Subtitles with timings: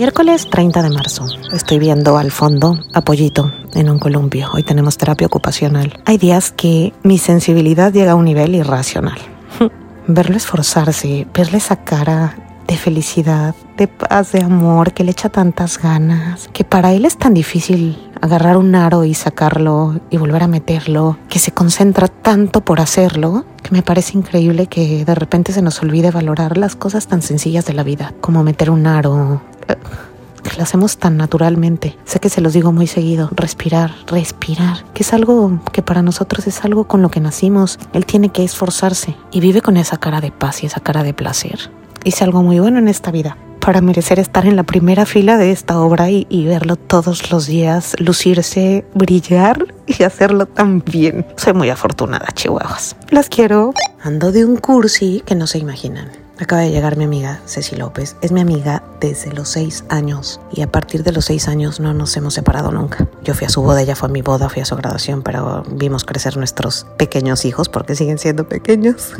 [0.00, 1.26] Miércoles 30 de marzo.
[1.52, 4.48] Estoy viendo al fondo a Pollito en un columpio.
[4.54, 5.92] Hoy tenemos terapia ocupacional.
[6.06, 9.18] Hay días que mi sensibilidad llega a un nivel irracional.
[10.06, 12.34] Verlo esforzarse, verle esa cara
[12.66, 17.18] de felicidad, de paz, de amor, que le echa tantas ganas, que para él es
[17.18, 22.62] tan difícil agarrar un aro y sacarlo y volver a meterlo, que se concentra tanto
[22.62, 27.06] por hacerlo, que me parece increíble que de repente se nos olvide valorar las cosas
[27.06, 29.42] tan sencillas de la vida, como meter un aro,
[29.76, 31.96] que lo hacemos tan naturalmente.
[32.04, 36.46] Sé que se los digo muy seguido, respirar, respirar, que es algo que para nosotros
[36.46, 37.78] es algo con lo que nacimos.
[37.92, 41.14] Él tiene que esforzarse y vive con esa cara de paz y esa cara de
[41.14, 41.70] placer.
[42.04, 45.52] Hice algo muy bueno en esta vida para merecer estar en la primera fila de
[45.52, 51.26] esta obra y, y, verlo todos los días, lucirse, brillar y hacerlo tan bien.
[51.36, 52.96] Soy muy afortunada, chihuahuas.
[53.10, 53.74] Las quiero.
[54.02, 56.19] Ando de un cursi que no se imaginan.
[56.40, 58.16] Acaba de llegar mi amiga Ceci López.
[58.22, 61.92] Es mi amiga desde los seis años y a partir de los seis años no
[61.92, 63.06] nos hemos separado nunca.
[63.22, 65.64] Yo fui a su boda, ella fue a mi boda, fui a su graduación, pero
[65.70, 69.12] vimos crecer nuestros pequeños hijos porque siguen siendo pequeños.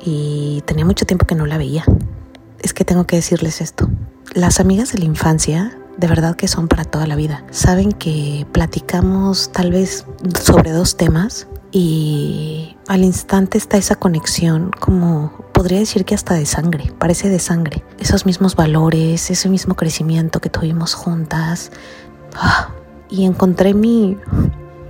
[0.00, 1.84] Y tenía mucho tiempo que no la veía.
[2.60, 3.90] Es que tengo que decirles esto.
[4.32, 7.44] Las amigas de la infancia de verdad que son para toda la vida.
[7.50, 10.06] Saben que platicamos tal vez
[10.42, 16.46] sobre dos temas y al instante está esa conexión como podría decir que hasta de
[16.46, 17.82] sangre, parece de sangre.
[17.98, 21.72] Esos mismos valores, ese mismo crecimiento que tuvimos juntas.
[22.34, 22.68] Ah,
[23.08, 24.18] y encontré mi,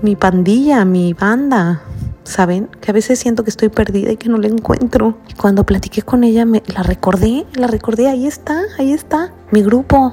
[0.02, 1.82] mi pandilla, mi banda.
[2.24, 2.68] ¿Saben?
[2.80, 5.16] Que a veces siento que estoy perdida y que no la encuentro.
[5.28, 9.62] Y cuando platiqué con ella, me, la recordé, la recordé, ahí está, ahí está, mi
[9.62, 10.12] grupo,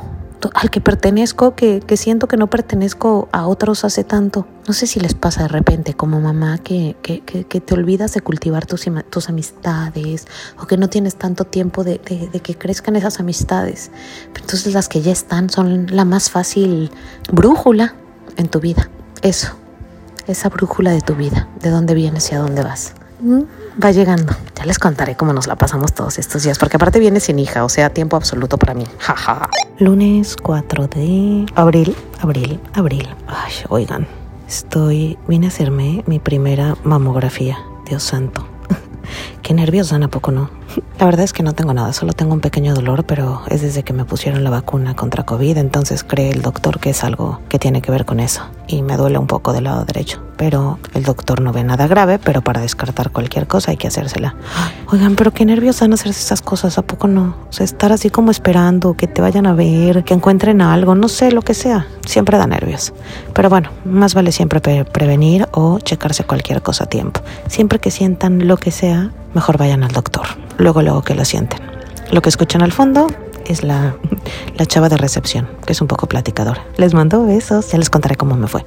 [0.54, 4.48] al que pertenezco, que, que, siento que no pertenezco a otros hace tanto.
[4.68, 8.22] No sé si les pasa de repente como mamá que, que, que te olvidas de
[8.22, 10.28] cultivar tus, tus, amistades
[10.60, 12.00] o que no tienes tanto tiempo de,
[12.32, 13.92] de, que crezcan esas amistades.
[14.32, 16.92] Pero entonces las que ya están son la más fácil
[17.32, 17.96] brújula
[18.38, 18.90] en tu vida.
[19.22, 19.56] Eso,
[20.28, 22.94] esa brújula de tu vida, de dónde vienes y a dónde vas.
[23.82, 24.36] Va llegando.
[24.56, 27.64] Ya les contaré cómo nos la pasamos todos estos días, porque aparte viene sin hija,
[27.64, 28.84] o sea, tiempo absoluto para mí.
[29.00, 29.50] Jaja.
[29.80, 33.08] Lunes 4 de abril, abril, abril.
[33.28, 34.08] Ay, oigan,
[34.48, 37.60] estoy, vine a hacerme mi primera mamografía.
[37.86, 38.46] Dios santo.
[39.42, 40.50] Qué nervios dan, ¿a poco no?
[41.00, 43.84] La verdad es que no tengo nada, solo tengo un pequeño dolor, pero es desde
[43.84, 47.60] que me pusieron la vacuna contra COVID, entonces cree el doctor que es algo que
[47.60, 48.44] tiene que ver con eso.
[48.68, 52.20] Y me duele un poco del lado derecho, pero el doctor no ve nada grave,
[52.20, 54.36] pero para descartar cualquier cosa hay que hacérsela.
[54.92, 57.36] Oigan, pero qué nervios dan hacerse esas cosas, ¿a poco no?
[57.50, 61.10] O sea, estar así como esperando, que te vayan a ver, que encuentren algo, no
[61.10, 62.94] sé, lo que sea, siempre da nervios.
[63.34, 67.22] Pero bueno, más vale siempre pre prevenir o checarse cualquier cosa a tiempo.
[67.48, 70.26] Siempre que sientan lo que sea, mejor vayan al doctor.
[70.58, 71.60] Luego, luego que lo sienten.
[72.12, 73.08] Lo que escuchan al fondo
[73.46, 73.96] es la,
[74.58, 76.64] la chava de recepción, que es un poco platicadora.
[76.78, 78.66] Les mando besos, ya les contaré cómo me fue.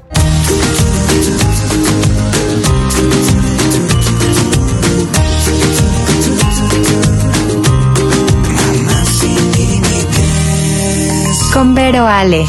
[11.53, 12.47] Con Vero Ale.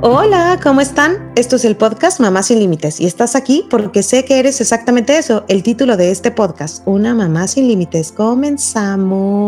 [0.00, 1.32] Hola, ¿cómo están?
[1.34, 5.18] Esto es el podcast Mamá sin Límites y estás aquí porque sé que eres exactamente
[5.18, 8.12] eso, el título de este podcast, Una Mamá sin Límites.
[8.12, 9.40] Comenzamos.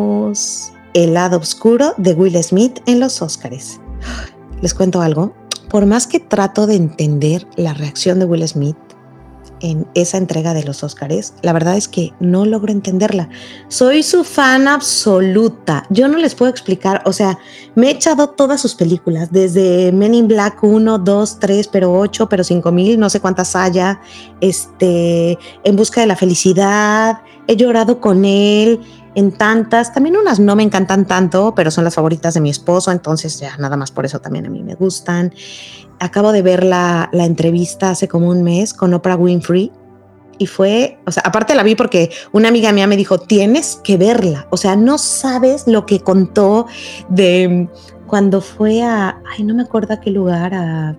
[0.92, 3.78] El lado oscuro de Will Smith en los Óscares.
[4.60, 5.32] Les cuento algo.
[5.68, 8.76] Por más que trato de entender la reacción de Will Smith
[9.60, 13.28] en esa entrega de los Óscares, la verdad es que no logro entenderla.
[13.68, 15.84] Soy su fan absoluta.
[15.90, 17.38] Yo no les puedo explicar, o sea,
[17.74, 22.28] me he echado todas sus películas, desde Men in Black 1, 2, 3, pero 8,
[22.28, 24.00] pero 5000, no sé cuántas haya,
[24.40, 28.80] este, En busca de la felicidad, he llorado con él
[29.14, 32.92] en tantas, también unas no me encantan tanto, pero son las favoritas de mi esposo,
[32.92, 35.34] entonces ya nada más por eso también a mí me gustan
[36.00, 39.70] acabo de ver la, la, entrevista hace como un mes con Oprah Winfrey
[40.38, 43.98] y fue, o sea, aparte la vi porque una amiga mía me dijo, tienes que
[43.98, 46.66] verla, o sea, no sabes lo que contó
[47.10, 47.68] de
[48.06, 50.96] cuando fue a, ay, no me acuerdo a qué lugar, a,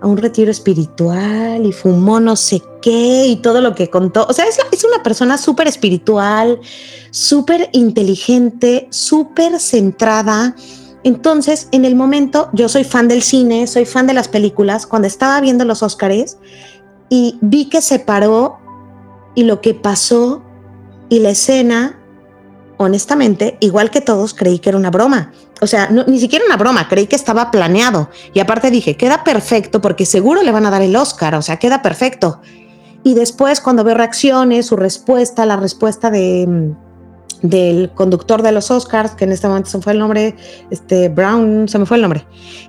[0.00, 4.26] a un retiro espiritual y fumó no sé qué y todo lo que contó.
[4.28, 6.58] O sea, es, es una persona súper espiritual,
[7.10, 10.54] súper inteligente, súper centrada
[11.04, 15.06] entonces, en el momento, yo soy fan del cine, soy fan de las películas, cuando
[15.06, 16.38] estaba viendo los Óscares
[17.08, 18.58] y vi que se paró
[19.34, 20.42] y lo que pasó
[21.08, 21.98] y la escena,
[22.76, 25.32] honestamente, igual que todos, creí que era una broma.
[25.60, 28.10] O sea, ni siquiera una broma, creí que estaba planeado.
[28.34, 31.58] Y aparte dije, queda perfecto porque seguro le van a dar el Oscar, o sea,
[31.58, 32.40] queda perfecto.
[33.04, 36.87] y después cuando veo reacciones, su respuesta, la respuesta de, mm,
[37.42, 40.36] del conductor de los Oscars, que en este momento se me fue el nombre,
[40.70, 42.26] este Brown, se me fue el nombre,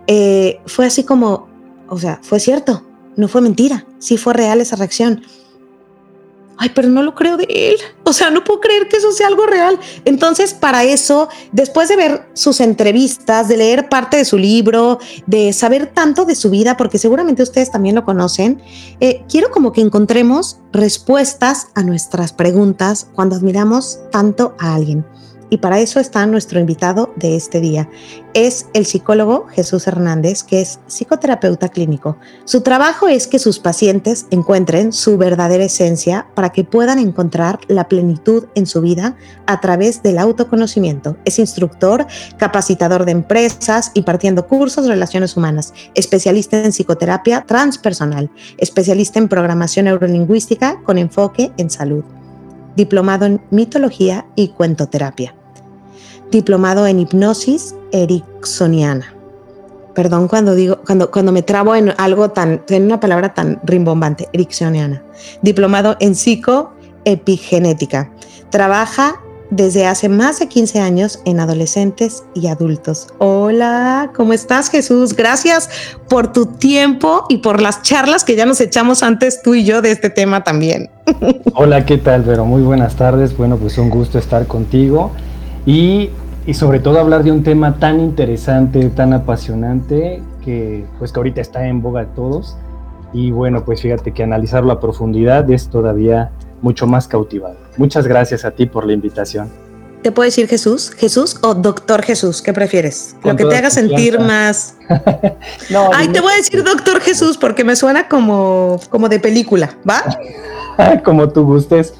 [0.07, 1.48] eh, fue así como,
[1.88, 2.83] o sea, fue cierto,
[3.16, 5.21] no fue mentira, sí fue real esa reacción
[6.59, 7.77] ay, pero no lo creo de él.
[8.03, 9.79] O sea, no puedo creer que eso sea algo real.
[10.06, 15.53] Entonces, para eso, después de ver sus entrevistas, de leer parte de su libro, de
[15.53, 18.61] saber tanto de su vida, porque seguramente ustedes también lo conocen,
[19.00, 25.06] eh, quiero como que encontremos respuestas a nuestras preguntas cuando admiramos tanto a alguien.
[25.49, 27.89] Y para eso está nuestro invitado de este día.
[28.35, 32.17] Es el psicólogo Jesús Hernández, que es psicoterapeuta clínico.
[32.45, 37.87] Su trabajo es que sus pacientes encuentren su verdadera esencia para que puedan encontrar la
[37.87, 39.17] plenitud en su vida
[39.47, 41.17] a través del autoconocimiento.
[41.25, 42.05] Es instructor,
[42.37, 48.29] capacitador de empresas, impartiendo cursos de relaciones humanas, especialista en psicoterapia transpersonal,
[48.59, 52.03] especialista en programación neurolingüística con enfoque en salud
[52.75, 55.35] diplomado en mitología y cuentoterapia
[56.31, 59.13] diplomado en hipnosis ericksoniana.
[59.95, 64.29] Perdón cuando digo, cuando, cuando me trabo en algo tan, en una palabra tan rimbombante,
[64.33, 65.03] ericksoniana.
[65.41, 68.11] Diplomado en psicoepigenética.
[68.49, 73.07] Trabaja desde hace más de 15 años en adolescentes y adultos.
[73.17, 75.15] Hola, ¿cómo estás Jesús?
[75.15, 75.69] Gracias
[76.07, 79.81] por tu tiempo y por las charlas que ya nos echamos antes tú y yo
[79.81, 80.89] de este tema también.
[81.55, 82.23] Hola, ¿qué tal?
[82.23, 83.35] Pero muy buenas tardes.
[83.35, 85.11] Bueno, pues un gusto estar contigo
[85.69, 86.10] y,
[86.54, 91.68] sobre todo hablar de un tema tan interesante, tan apasionante, que pues que ahorita está
[91.68, 92.57] en boga de todos.
[93.13, 96.31] Y bueno, pues fíjate que analizarlo a profundidad es todavía
[96.63, 97.56] mucho más cautivado.
[97.77, 99.50] Muchas gracias a ti por la invitación.
[100.01, 100.89] ¿Te puedo decir Jesús?
[100.89, 102.42] ¿Jesús o Doctor Jesús?
[102.42, 103.16] ¿Qué prefieres?
[103.24, 104.75] Lo que te haga sentir más.
[105.69, 109.77] no, Ay, te voy a decir Doctor Jesús porque me suena como, como de película,
[109.88, 110.04] ¿va?
[111.04, 111.94] como tú gustes,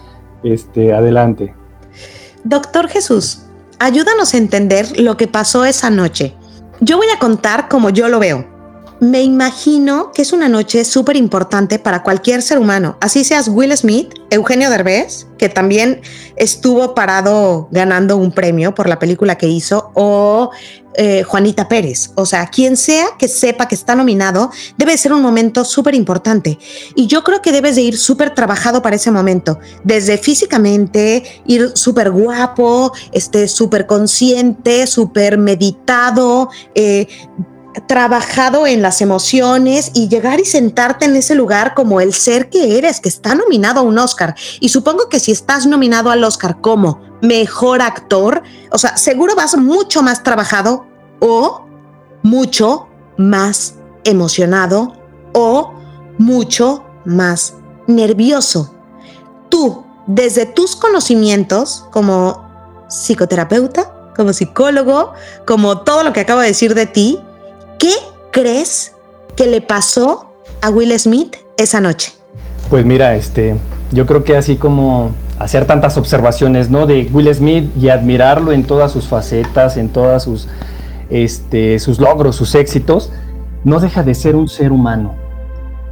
[0.44, 1.54] este, adelante.
[2.44, 3.44] Doctor Jesús,
[3.80, 6.36] ayúdanos a entender lo que pasó esa noche.
[6.82, 8.59] Yo voy a contar como yo lo veo.
[9.00, 13.76] Me imagino que es una noche súper importante para cualquier ser humano, así seas Will
[13.78, 16.02] Smith, Eugenio Derbez, que también
[16.36, 20.52] estuvo parado ganando un premio por la película que hizo, o
[20.96, 22.12] eh, Juanita Pérez.
[22.16, 26.60] O sea, quien sea que sepa que está nominado, debe ser un momento súper importante.
[26.94, 31.72] Y yo creo que debes de ir súper trabajado para ese momento, desde físicamente, ir
[31.74, 36.50] súper guapo, este, súper consciente, súper meditado.
[36.76, 37.08] Eh,
[37.88, 42.78] trabajado en las emociones y llegar y sentarte en ese lugar como el ser que
[42.78, 44.36] eres, que está nominado a un Oscar.
[44.60, 49.56] Y supongo que si estás nominado al Oscar como mejor actor, o sea, seguro vas
[49.58, 50.88] mucho más trabajado
[51.20, 51.66] o
[52.24, 52.88] mucho
[53.18, 54.94] más emocionado
[55.34, 55.74] o
[56.18, 57.54] mucho más
[57.88, 58.74] nervioso.
[59.50, 62.48] Tú, desde tus conocimientos como
[62.90, 65.14] psicoterapeuta, como psicólogo,
[65.46, 67.20] como todo lo que acabo de decir de ti,
[67.80, 67.94] ¿Qué
[68.32, 68.94] crees
[69.38, 72.12] que le pasó a Will Smith esa noche?
[72.70, 73.56] Pues mira, este,
[73.94, 76.86] yo creo que así como hacer tantas observaciones, ¿no?
[76.86, 80.50] De Will Smith y admirarlo en todas sus facetas, en todas sus,
[81.10, 83.14] este, sus logros, sus éxitos,
[83.64, 85.16] no deja de ser un ser humano.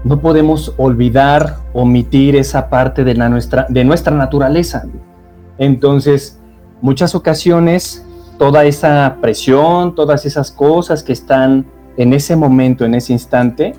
[0.03, 4.83] No podemos olvidar, omitir esa parte de, la nuestra, de nuestra naturaleza.
[5.57, 6.37] Entonces,
[6.81, 8.05] muchas ocasiones,
[8.37, 11.65] toda esa presión, todas esas cosas que están
[11.97, 13.73] en ese momento, en ese instante,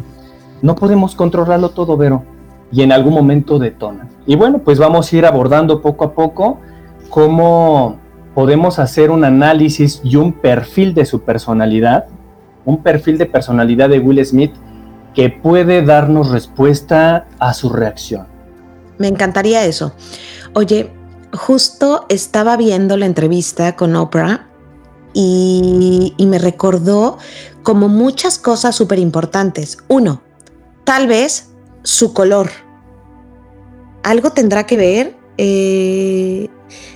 [0.61, 2.25] no podemos controlarlo todo, Vero,
[2.71, 4.09] y en algún momento detona.
[4.27, 6.59] Y bueno, pues vamos a ir abordando poco a poco
[7.09, 7.97] cómo
[8.35, 12.07] podemos hacer un análisis y un perfil de su personalidad,
[12.65, 14.53] un perfil de personalidad de Will Smith
[15.15, 18.27] que puede darnos respuesta a su reacción.
[18.99, 19.93] Me encantaría eso.
[20.55, 20.91] Oye,
[21.33, 24.48] justo estaba viendo la entrevista con Oprah
[25.21, 27.19] y, me recordó
[27.65, 29.79] como muchas cosas súper importantes.
[29.89, 30.23] Uno,
[30.85, 31.49] tal vez
[31.83, 32.51] su color.
[34.05, 36.49] Algo tendrá que ver, eh,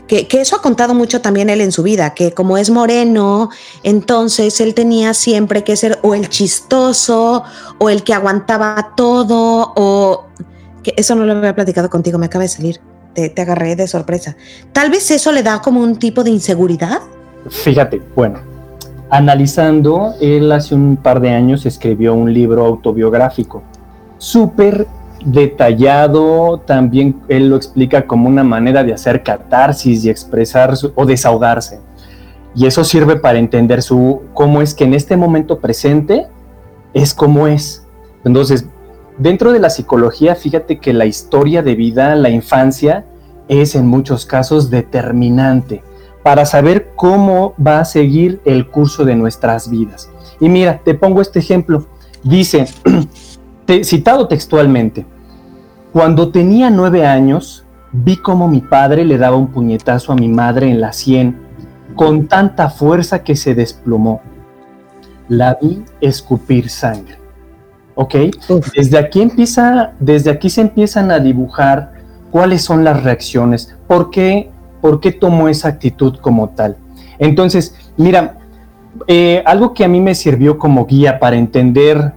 [0.07, 3.51] que, eso ha contado mucho también él en su vida, que como es moreno,
[3.83, 7.43] entonces él tenía siempre que ser o el chistoso,
[7.79, 10.27] o el que aguantaba todo, o
[10.85, 12.81] que eso no lo había platicado contigo, me acaba de salir,
[13.15, 14.37] te, te agarré de sorpresa.
[14.73, 17.01] Tal vez eso le da como un tipo de inseguridad.
[17.49, 18.41] Fíjate, bueno,
[19.11, 23.63] analizando, él hace un par de años escribió un libro autobiográfico,
[24.19, 24.87] súper
[25.25, 31.81] detallado, también él lo explica como una manera de hacer catarsis y expresar o desahogarse.
[32.55, 36.27] Y eso sirve para entender su, cómo es que en este momento presente
[36.93, 37.87] es como es.
[38.25, 38.67] Entonces,
[39.19, 43.05] dentro de la psicología, fíjate que la historia de vida, la infancia,
[43.49, 45.83] es en muchos casos determinante
[46.23, 50.11] para saber cómo va a seguir el curso de nuestras vidas.
[50.41, 51.87] Y mira, te pongo este ejemplo.
[52.23, 52.67] Dice,
[53.85, 55.07] citado textualmente,
[55.93, 60.71] cuando tenía nueve años, vi cómo mi padre le daba un puñetazo a mi madre
[60.71, 61.41] en la sien
[61.95, 64.23] con tanta fuerza que se desplomó.
[65.29, 67.19] La vi escupir sangre.
[67.95, 68.15] ¿Ok?
[68.75, 71.93] Desde aquí empieza, desde aquí se empiezan a dibujar
[72.31, 74.51] cuáles son las reacciones, por qué,
[74.83, 76.77] por qué tomó esa actitud como tal.
[77.19, 78.37] Entonces, mira,
[79.07, 82.13] eh, algo que a mí me sirvió como guía para entender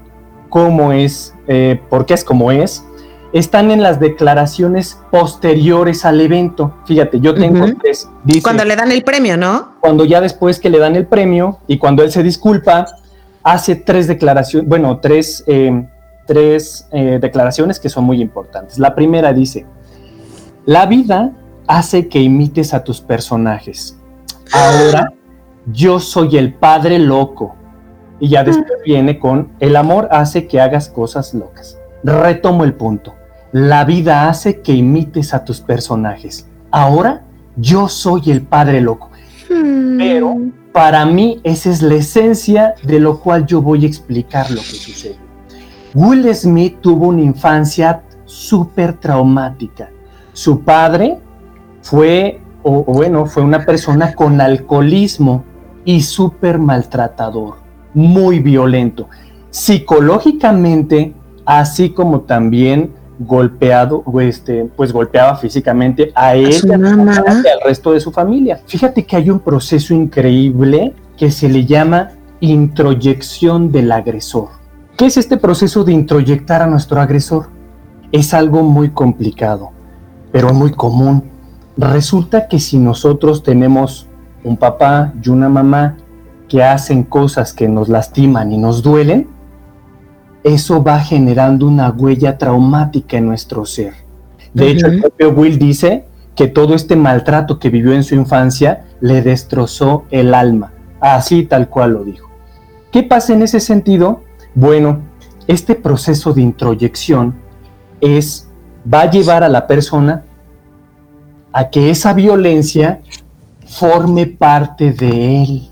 [0.50, 2.84] cómo es, eh, por qué es como es,
[3.34, 6.74] están en las declaraciones posteriores al evento.
[6.86, 8.10] Fíjate, yo tengo tres.
[8.41, 9.75] cuando le dan el premio, ¿no?
[9.79, 12.88] Cuando ya después que le dan el premio y cuando él se disculpa,
[13.43, 15.86] hace tres declaraciones, bueno, tres, eh,
[16.25, 18.79] tres declaraciones que son muy importantes.
[18.79, 19.65] La primera dice,
[20.65, 21.31] la vida
[21.67, 23.98] hace que imites a tus personajes.
[24.51, 25.13] Ahora
[25.72, 27.55] yo soy el padre loco.
[28.19, 31.77] Y ya después viene con el amor hace que hagas cosas locas.
[32.03, 33.13] Retomo el punto.
[33.51, 36.48] La vida hace que imites a tus personajes.
[36.72, 37.24] Ahora
[37.57, 39.10] yo soy el padre loco.
[39.50, 39.98] Hmm.
[39.98, 40.38] Pero
[40.72, 44.63] para mí esa es la esencia de lo cual yo voy a explicar lo que
[44.63, 45.17] sucede.
[45.93, 49.89] Will Smith tuvo una infancia súper traumática
[50.36, 51.17] su padre
[51.86, 55.44] fue, o, bueno, fue una persona con alcoholismo
[55.86, 57.58] y súper maltratador,
[57.94, 59.08] muy violento,
[59.51, 61.13] psicológicamente,
[61.46, 68.12] así como también golpeado, este, pues golpeaba físicamente a él y al resto de su
[68.12, 68.60] familia.
[68.65, 74.50] Fíjate que hay un proceso increíble que se le llama introyección del agresor.
[74.98, 77.50] ¿Qué es este proceso de introyectar a nuestro agresor?
[78.12, 79.75] Es algo muy complicado
[80.36, 81.24] pero muy común.
[81.77, 84.08] Resulta que si nosotros tenemos
[84.44, 85.98] un papá y una mamá
[86.48, 89.27] que hacen cosas que nos lastiman y nos duelen,
[90.44, 93.94] eso va generando una huella traumática en nuestro ser.
[94.53, 96.05] De hecho, el propio Will dice
[96.36, 100.72] que todo este maltrato que vivió en su infancia le destrozó el alma.
[101.01, 102.29] Así tal cual lo dijo.
[102.91, 104.22] ¿Qué pasa en ese sentido?
[104.53, 105.00] Bueno,
[105.48, 107.36] este proceso de introyección
[108.00, 108.48] es
[108.91, 110.24] va a llevar a la persona
[111.55, 113.00] a que esa violencia
[113.65, 115.69] forme parte de él.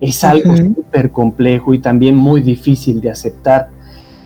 [0.00, 3.70] Es algo súper complejo y también muy difícil de aceptar.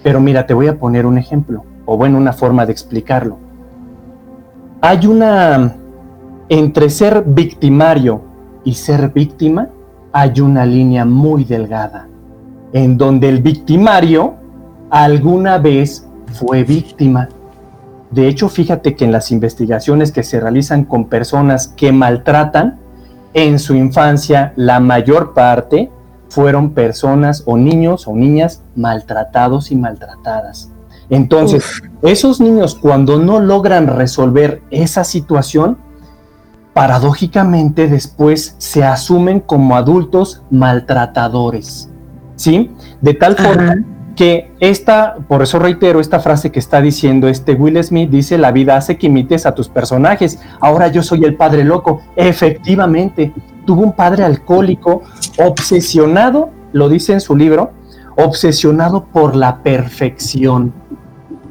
[0.03, 3.39] Pero mira, te voy a poner un ejemplo, o bueno, una forma de explicarlo.
[4.83, 5.75] Hay una,
[6.51, 8.21] entre ser victimario
[8.63, 9.71] y ser víctima,
[10.13, 12.09] hay una línea muy delgada,
[12.75, 14.35] en donde el victimario
[14.91, 17.27] alguna vez fue víctima
[18.11, 22.79] de hecho, fíjate que en las investigaciones que se realizan con personas que maltratan,
[23.35, 25.91] en su infancia la mayor parte
[26.29, 30.71] fueron personas o niños o niñas maltratados y maltratadas.
[31.09, 35.79] Entonces, esos niños cuando no logran resolver esa situación,
[36.73, 41.89] paradójicamente después se asumen como adultos maltratadores.
[42.37, 42.71] ¿Sí?
[43.01, 43.85] De tal forma
[44.21, 48.53] que esta, por eso reitero esta frase que está diciendo este Will Smith, dice, la
[48.53, 52.03] vida hace que imites a tus personajes, ahora yo soy el padre loco.
[52.17, 53.33] Efectivamente,
[53.65, 55.01] tuvo un padre alcohólico,
[55.39, 57.71] obsesionado, lo dice en su libro,
[58.15, 60.75] obsesionado por la perfección.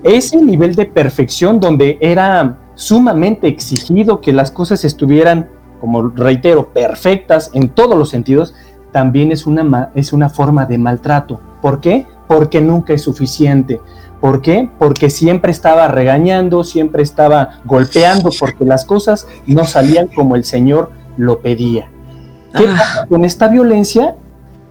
[0.03, 5.49] Ese nivel de perfección donde era sumamente exigido que las cosas estuvieran,
[5.81, 8.53] como reitero, perfectas en todos los sentidos,
[8.91, 11.41] también es una, es una forma de maltrato.
[11.63, 12.05] ¿Por qué?
[12.29, 13.81] Porque nunca es suficiente.
[14.21, 14.69] ¿Por qué?
[14.77, 20.91] Porque siempre estaba regañando, siempre estaba golpeando, porque las cosas no salían como el Señor
[21.17, 21.89] lo pedía.
[22.55, 22.75] ¿Qué ah.
[22.77, 24.15] pasa con esta violencia?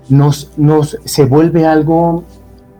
[0.09, 2.23] Nos, nos se vuelve algo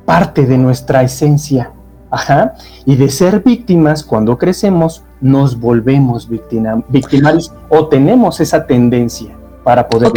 [0.05, 1.73] parte de nuestra esencia.
[2.09, 2.55] Ajá.
[2.87, 10.13] Y de ser víctimas, cuando crecemos, nos volvemos victimarios o tenemos esa tendencia para poder.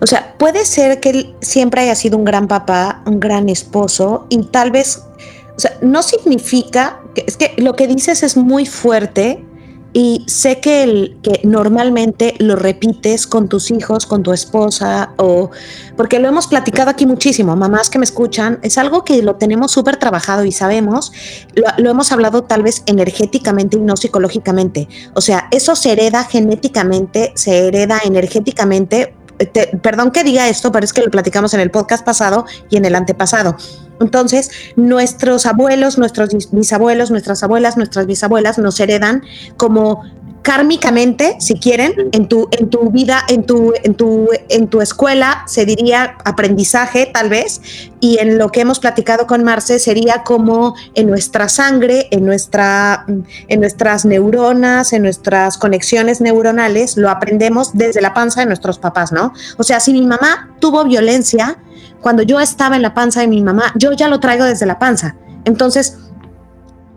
[0.00, 4.26] O sea, puede ser que él siempre haya sido un gran papá, un gran esposo,
[4.28, 5.04] y tal vez,
[5.56, 9.44] o sea, no significa que es que lo que dices es muy fuerte
[9.92, 15.50] y sé que, el, que normalmente lo repites con tus hijos, con tu esposa, o
[15.96, 19.72] porque lo hemos platicado aquí muchísimo, mamás que me escuchan, es algo que lo tenemos
[19.72, 21.12] súper trabajado y sabemos,
[21.54, 24.88] lo, lo, hemos hablado tal vez energéticamente y no psicológicamente.
[25.14, 29.14] O sea, eso se hereda genéticamente, se hereda energéticamente
[29.82, 32.84] perdón que diga esto, pero es que lo platicamos en el podcast pasado y en
[32.84, 33.56] el antepasado.
[34.00, 39.22] Entonces, nuestros abuelos, nuestros bisabuelos, nuestras abuelas, nuestras bisabuelas nos heredan
[39.56, 40.04] como
[40.42, 45.42] kármicamente, si quieren, en tu, en tu vida, en tu, en, tu, en tu escuela
[45.46, 47.60] se diría aprendizaje tal vez,
[48.00, 53.04] y en lo que hemos platicado con Marce sería como en nuestra sangre, en, nuestra,
[53.48, 59.12] en nuestras neuronas, en nuestras conexiones neuronales, lo aprendemos desde la panza de nuestros papás,
[59.12, 59.32] ¿no?
[59.58, 61.58] O sea, si mi mamá tuvo violencia,
[62.00, 64.78] cuando yo estaba en la panza de mi mamá, yo ya lo traigo desde la
[64.78, 65.16] panza.
[65.44, 65.98] Entonces,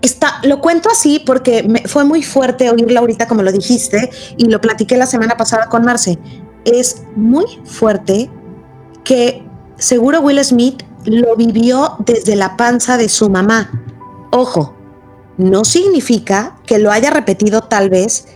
[0.03, 4.45] Está, lo cuento así porque me, fue muy fuerte oírlo ahorita como lo dijiste y
[4.49, 6.19] lo platiqué la semana pasada con Marce.
[6.65, 8.29] Es muy fuerte
[9.05, 9.43] que
[9.77, 13.71] seguro Will Smith lo vivió desde la panza de su mamá.
[14.31, 14.75] Ojo,
[15.37, 18.27] no significa que lo haya repetido tal vez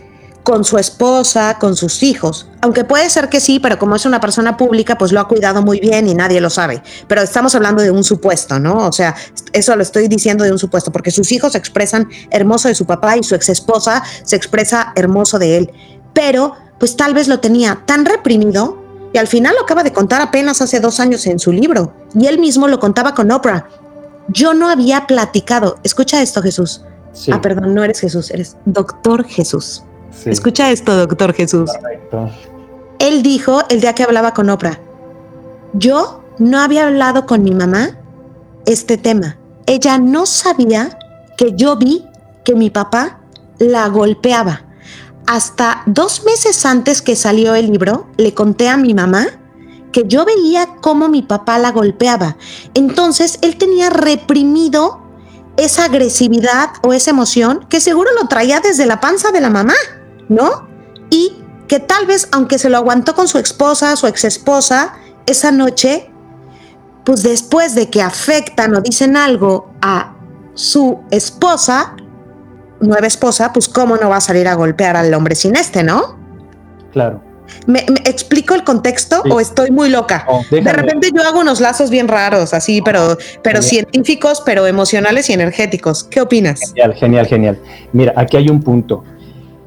[0.48, 2.46] con su esposa, con sus hijos.
[2.62, 5.60] Aunque puede ser que sí, pero como es una persona pública, pues lo ha cuidado
[5.60, 6.82] muy bien y nadie lo sabe.
[7.06, 8.88] Pero estamos hablando de un supuesto, ¿no?
[8.88, 9.14] O sea,
[9.52, 12.86] eso lo estoy diciendo de un supuesto, porque sus hijos se expresan hermoso de su
[12.86, 15.70] papá y su ex esposa se expresa hermoso de él.
[16.14, 20.22] Pero, pues tal vez lo tenía tan reprimido y al final lo acaba de contar
[20.22, 21.92] apenas hace dos años en su libro.
[22.18, 23.68] Y él mismo lo contaba con Oprah.
[24.28, 25.76] Yo no había platicado.
[25.82, 26.80] Escucha esto, Jesús.
[27.30, 29.82] Ah, perdón, no eres Jesús, eres doctor Jesús.
[30.24, 31.70] Escucha esto, doctor Jesús.
[32.98, 34.80] Él dijo el día que hablaba con Oprah,
[35.72, 37.98] yo no había hablado con mi mamá
[38.66, 39.38] este tema.
[39.66, 40.98] Ella no sabía
[41.36, 42.04] que yo vi
[42.44, 43.20] que mi papá
[43.58, 44.62] la golpeaba.
[45.26, 49.26] Hasta dos meses antes que salió el libro, le conté a mi mamá
[49.92, 52.36] que yo veía cómo mi papá la golpeaba.
[52.74, 55.00] Entonces, él tenía reprimido
[55.58, 59.74] esa agresividad o esa emoción que seguro lo traía desde la panza de la mamá.
[60.28, 60.68] ¿no?
[61.10, 64.94] Y que tal vez, aunque se lo aguantó con su esposa, su ex esposa,
[65.26, 66.10] esa noche,
[67.04, 70.14] pues después de que afectan o dicen algo a
[70.54, 71.94] su esposa,
[72.80, 76.16] nueva esposa, pues cómo no va a salir a golpear al hombre sin este, ¿no?
[76.92, 77.22] Claro.
[77.66, 80.26] ¿Me, explico el contexto o estoy muy loca?
[80.50, 85.32] de repente yo hago unos lazos bien raros, así, pero, pero científicos, pero emocionales y
[85.32, 86.04] energéticos.
[86.04, 86.60] ¿Qué opinas?
[86.74, 87.58] Genial, genial, genial.
[87.92, 89.04] Mira, aquí hay un punto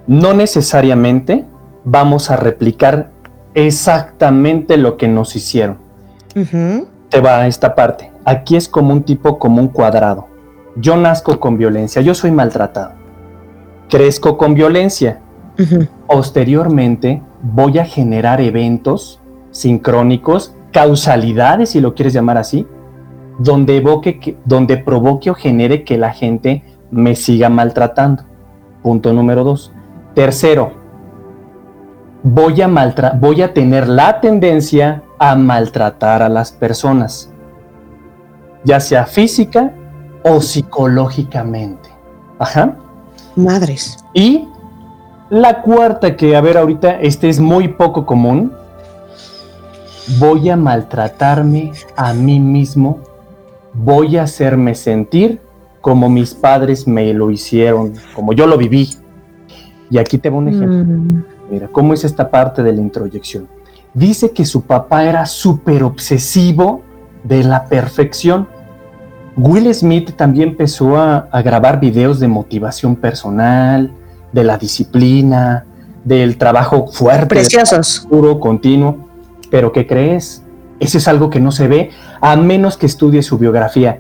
[0.07, 1.45] no necesariamente
[1.83, 3.11] vamos a replicar
[3.53, 5.77] exactamente lo que nos hicieron.
[7.09, 8.11] Te va a esta parte.
[8.25, 10.27] Aquí es como un tipo, como un cuadrado.
[10.75, 12.91] Yo nazco con violencia, yo soy maltratado.
[13.89, 15.19] Crezco con violencia.
[16.07, 22.65] Posteriormente voy a generar eventos sincrónicos, causalidades, si lo quieres llamar así,
[23.39, 28.23] donde, evoque donde provoque o genere que la gente me siga maltratando.
[28.82, 29.71] Punto número dos.
[30.13, 30.73] Tercero,
[32.23, 37.32] voy a, voy a tener la tendencia a maltratar a las personas,
[38.63, 39.73] ya sea física
[40.23, 41.89] o psicológicamente.
[42.39, 42.75] Ajá.
[43.36, 43.97] Madres.
[44.13, 44.47] Y
[45.31, 48.51] la cuarta, que a ver ahorita, este es muy poco común,
[50.19, 52.99] voy a maltratarme a mí mismo,
[53.73, 55.39] voy a hacerme sentir
[55.79, 58.89] como mis padres me lo hicieron, como yo lo viví.
[59.89, 60.83] Y aquí te va un ejemplo.
[60.83, 61.23] Mm.
[61.49, 63.47] Mira, ¿cómo es esta parte de la introyección?
[63.93, 66.81] Dice que su papá era súper obsesivo
[67.23, 68.47] de la perfección.
[69.37, 73.91] Will Smith también empezó a, grabar videos de motivación personal,
[74.31, 75.65] de la disciplina,
[76.03, 79.09] del trabajo fuerte, preciosos, puro, continuo.
[79.49, 80.43] Pero ¿qué crees?
[80.79, 81.91] Eso es algo que no se ve
[82.21, 83.99] a menos que estudie su biografía.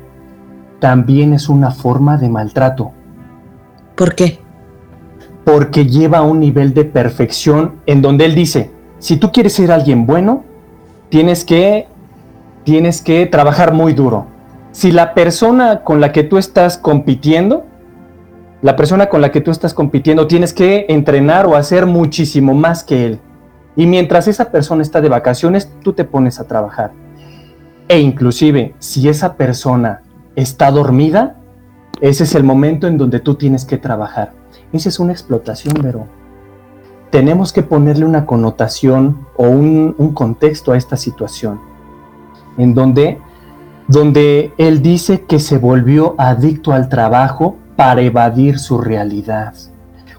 [0.79, 2.91] También es una forma de maltrato.
[3.95, 4.39] ¿Por qué?
[5.43, 9.71] porque lleva a un nivel de perfección en donde él dice, si tú quieres ser
[9.71, 10.43] alguien bueno,
[11.09, 11.87] tienes que,
[12.63, 14.27] tienes que trabajar muy duro.
[14.71, 17.65] Si la persona con la que tú estás compitiendo,
[18.61, 22.83] la persona con la que tú estás compitiendo, tienes que entrenar o hacer muchísimo más
[22.83, 23.19] que él.
[23.75, 26.91] Y mientras esa persona está de vacaciones, tú te pones a trabajar.
[27.87, 30.01] E inclusive, si esa persona
[30.35, 31.37] está dormida,
[32.01, 34.33] ese es el momento en donde tú tienes que trabajar.
[34.71, 36.07] Esa es una explotación, pero
[37.09, 41.59] tenemos que ponerle una connotación o un, contexto a esta situación,
[42.57, 43.19] en donde,
[43.87, 49.55] donde él dice que se volvió adicto al trabajo para evadir su realidad.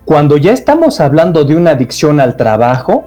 [0.05, 3.05] Cuando ya estamos hablando de una adicción al trabajo,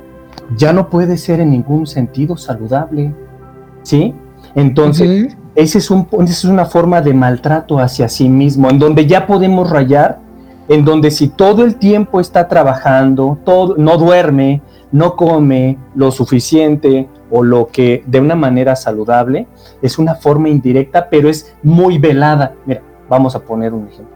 [0.56, 3.14] ya no puede ser en ningún sentido saludable,
[3.84, 4.16] ¿sí?
[4.56, 9.28] Entonces, esa es, un, es una forma de maltrato hacia sí mismo, en donde ya
[9.28, 10.20] podemos rayar
[10.70, 14.62] en donde si todo el tiempo está trabajando, todo, no duerme,
[14.94, 19.48] no come lo suficiente, o lo que de una manera saludable
[19.82, 22.54] es una forma indirecta, pero es muy velada.
[22.66, 24.15] Mira, vamos a poner un ejemplo.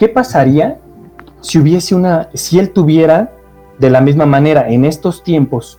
[0.00, 0.78] ¿Qué pasaría
[1.42, 3.32] si hubiese una, si él tuviera
[3.78, 5.78] de la misma manera en estos tiempos,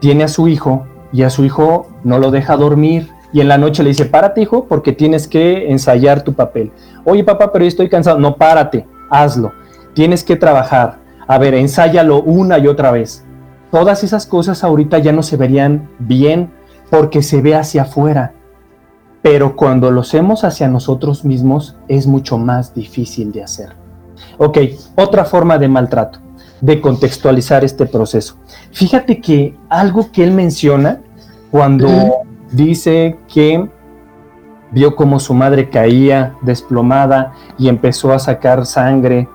[0.00, 3.58] tiene a su hijo y a su hijo no lo deja dormir y en la
[3.58, 6.72] noche le dice, párate hijo porque tienes que ensayar tu papel.
[7.04, 8.18] Oye papá, pero yo estoy cansado.
[8.18, 9.52] No, párate, hazlo.
[9.94, 10.98] Tienes que trabajar.
[11.28, 13.24] A ver, ensáyalo una y otra vez.
[13.70, 16.50] Todas esas cosas ahorita ya no se verían bien
[16.90, 18.34] porque se ve hacia afuera.
[19.24, 23.70] Pero cuando lo hacemos hacia nosotros mismos es mucho más difícil de hacer.
[24.36, 24.58] Ok,
[24.96, 26.18] otra forma de maltrato,
[26.60, 28.36] de contextualizar este proceso.
[28.70, 31.00] Fíjate que algo que él menciona
[31.50, 31.88] cuando
[32.52, 33.66] dice que
[34.72, 39.26] vio como su madre caía desplomada y empezó a sacar sangre,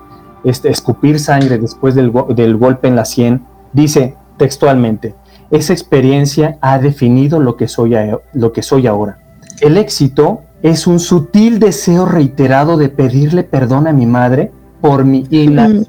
[0.44, 5.16] este, escupir sangre después del, del golpe en la sien, dice textualmente,
[5.50, 7.96] esa experiencia ha definido lo que, soy
[8.34, 9.18] lo que soy ahora.
[9.60, 15.26] El éxito es un sutil deseo reiterado de pedirle perdón a mi madre por mi
[15.30, 15.86] inacción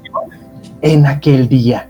[0.82, 1.88] en aquel día.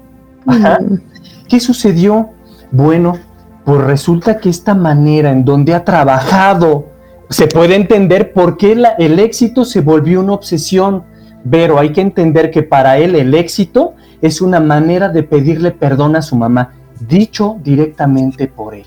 [1.49, 2.31] ¿Qué sucedió?
[2.71, 3.19] Bueno,
[3.65, 6.87] pues resulta que esta manera en donde ha trabajado,
[7.31, 11.03] se puede entender por qué el éxito se volvió una obsesión,
[11.51, 16.15] pero hay que entender que para él el éxito es una manera de pedirle perdón
[16.15, 16.75] a su mamá,
[17.09, 18.87] dicho directamente por él.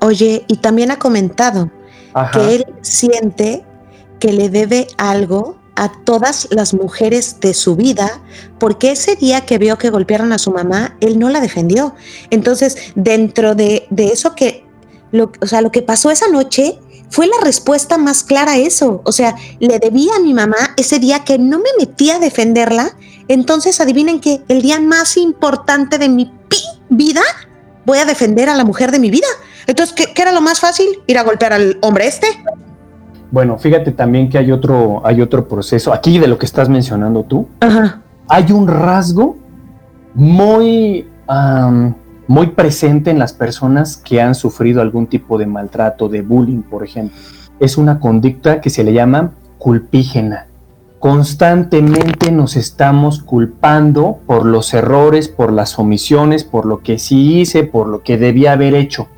[0.00, 1.70] Oye, y también ha comentado
[2.32, 3.64] que él siente
[4.18, 8.20] que le debe algo a todas las mujeres de su vida,
[8.58, 11.94] porque ese día que vio que golpearon a su mamá, él no la defendió.
[12.30, 14.64] Entonces, dentro de, eso que,
[15.10, 16.78] lo, o sea, lo que pasó esa noche
[17.10, 19.02] fue la respuesta más clara a eso.
[19.04, 22.96] O sea, le debía a mi mamá ese día que no me metí a defenderla.
[23.28, 26.32] Entonces, adivinen que el día más importante de mi
[26.88, 27.22] vida,
[27.84, 29.26] voy a defender a la mujer de mi vida.
[29.72, 30.86] Entonces, ¿qué, ¿qué, era lo más fácil?
[31.06, 32.26] Ir a golpear al hombre este.
[33.30, 37.22] Bueno, fíjate también que hay otro, hay otro proceso, aquí de lo que estás mencionando
[37.22, 37.48] tú,
[38.28, 39.38] hay un rasgo
[40.12, 41.08] muy,
[42.26, 46.84] muy presente en las personas que han sufrido algún tipo de maltrato, de bullying, por
[46.84, 47.16] ejemplo.
[47.58, 50.48] Es una conducta que se le llama culpígena.
[50.98, 57.64] Constantemente nos estamos culpando por los errores, por las omisiones, por lo que sí hice,
[57.64, 59.08] por lo que debía haber hecho.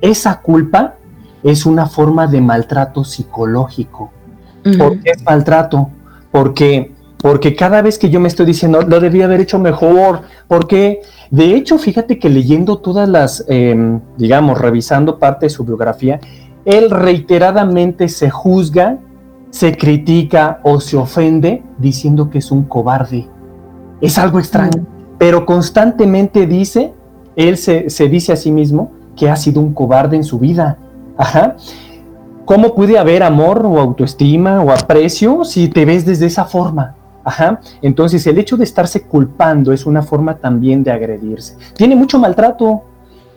[0.00, 0.94] Esa culpa
[1.42, 4.10] es una forma de maltrato psicológico.
[4.76, 5.88] ¿Por qué es maltrato?
[6.30, 11.00] Porque, porque cada vez que yo me estoy diciendo, lo debía haber hecho mejor, porque
[11.30, 16.20] de hecho, fíjate que leyendo todas las, em, digamos, revisando parte de su biografía,
[16.64, 18.98] él reiteradamente se juzga,
[19.50, 23.28] se critica o se ofende diciendo que es un cobarde.
[24.00, 24.86] Es algo extraño,
[25.18, 26.92] pero constantemente dice,
[27.36, 30.78] él se, se dice a sí mismo que ha sido un cobarde en su vida
[31.18, 31.56] Ajá.
[32.44, 36.94] ¿Cómo puede haber amor o autoestima o aprecio si te ves desde esa forma?
[37.24, 37.60] Ajá.
[37.82, 41.58] Entonces, el hecho de estarse culpando es una forma también de agredirse.
[41.76, 42.84] Tiene mucho maltrato.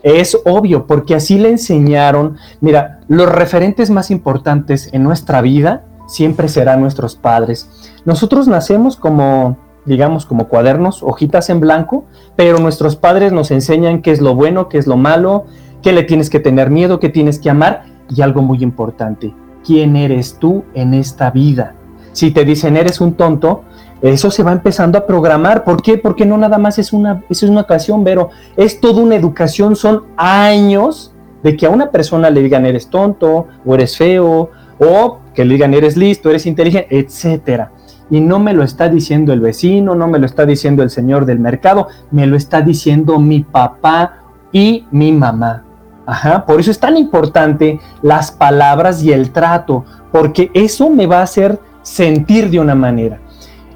[0.04, 2.38] Es obvio, porque así le enseñaron.
[2.62, 7.70] Mira, los referentes más importantes en nuestra vida siempre serán nuestros padres.
[8.06, 14.12] Nosotros nacemos como, digamos, como cuadernos, hojitas en blanco, pero nuestros padres nos enseñan qué
[14.12, 15.46] es lo bueno, qué es lo malo,
[15.82, 19.34] que le tienes que tener miedo, que tienes que amar y algo muy importante,
[19.66, 21.76] ¿quién eres tú en esta vida?
[22.12, 23.64] Si te dicen eres un tonto,
[24.02, 25.64] eso se va empezando a programar.
[25.64, 25.98] ¿Por qué?
[25.98, 30.04] Porque no nada más es una, es una ocasión, pero es toda una educación, son
[30.18, 31.14] años
[31.44, 35.54] de que a una persona le digan eres tonto o eres feo o que le
[35.54, 37.72] digan eres listo, eres inteligente, etcétera.
[38.10, 41.26] Y no me lo está diciendo el vecino, no me lo está diciendo el señor
[41.26, 44.18] del mercado, me lo está diciendo mi papá
[44.52, 45.64] y mi mamá.
[46.06, 51.20] Ajá, por eso es tan importante las palabras y el trato, porque eso me va
[51.20, 53.20] a hacer sentir de una manera.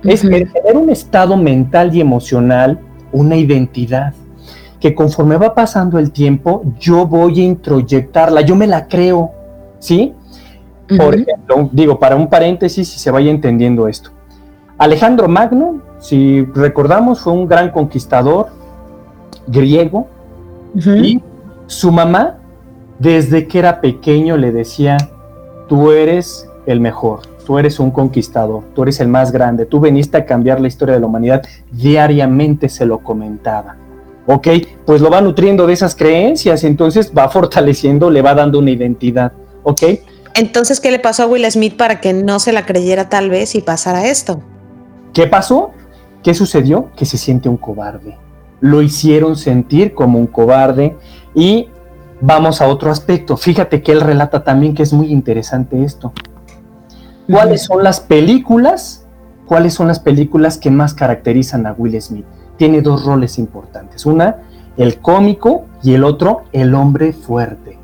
[0.04, 2.80] Es tener un estado mental y emocional,
[3.12, 4.14] una identidad,
[4.80, 9.32] que conforme va pasando el tiempo, yo voy a introyectarla, yo me la creo,
[9.80, 10.14] ¿sí?
[10.98, 14.12] Por ejemplo, digo, para un paréntesis, si se vaya entendiendo esto.
[14.78, 18.50] Alejandro Magno, si recordamos, fue un gran conquistador
[19.48, 20.08] griego
[20.76, 21.22] y
[21.68, 22.38] su mamá,
[23.00, 24.98] desde que era pequeño, le decía,
[25.68, 30.18] tú eres el mejor, tú eres un conquistador, tú eres el más grande, tú veniste
[30.18, 33.76] a cambiar la historia de la humanidad, diariamente se lo comentaba.
[34.28, 34.48] ¿Ok?
[34.86, 39.34] Pues lo va nutriendo de esas creencias, entonces va fortaleciendo, le va dando una identidad.
[39.62, 39.84] ¿Ok?
[40.34, 43.54] Entonces, ¿qué le pasó a Will Smith para que no se la creyera tal vez
[43.54, 44.42] y pasara esto?
[45.14, 45.72] ¿Qué pasó?
[46.24, 46.90] ¿Qué sucedió?
[46.96, 48.18] Que se siente un cobarde
[48.66, 50.96] lo hicieron sentir como un cobarde
[51.36, 51.68] y
[52.22, 53.38] vamos a otro aspecto.
[53.38, 56.14] Fíjate que él relata también que es muy interesante esto.
[57.30, 59.06] ¿Cuáles son las películas?
[59.46, 62.26] ¿Cuáles son las películas que más caracterizan a Will Smith?
[62.58, 64.06] Tiene dos roles importantes.
[64.06, 64.38] Una,
[64.78, 67.78] el cómico y el otro, el hombre fuerte.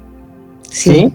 [0.61, 1.13] ¿Sí?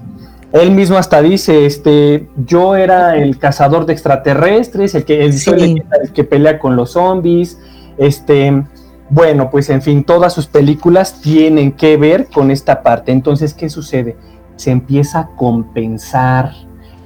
[0.52, 6.24] Él mismo hasta dice, este, yo era el cazador de extraterrestres, el que, el que
[6.24, 7.58] pelea con los zombies,
[7.98, 8.64] este,
[9.08, 13.12] bueno, pues en fin, todas sus películas tienen que ver con esta parte.
[13.12, 14.16] Entonces, ¿qué sucede?
[14.56, 16.52] Se empieza a compensar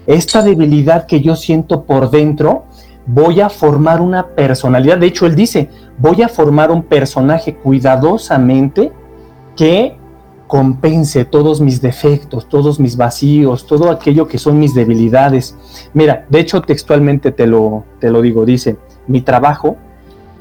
[0.06, 2.64] esta debilidad que yo siento por dentro.
[3.06, 4.98] Voy a formar una personalidad.
[4.98, 8.92] De hecho, él dice, voy a formar un personaje cuidadosamente
[9.56, 9.98] que
[10.46, 15.56] compense todos mis defectos, todos mis vacíos, todo aquello que son mis debilidades.
[15.92, 19.76] Mira, de hecho textualmente te lo, te lo digo, dice, mi trabajo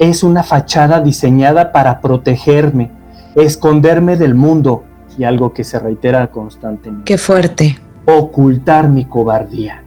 [0.00, 2.90] es una fachada diseñada para protegerme,
[3.36, 4.82] esconderme del mundo
[5.16, 7.04] y algo que se reitera constantemente.
[7.04, 7.78] Qué fuerte.
[8.06, 9.84] Ocultar mi cobardía.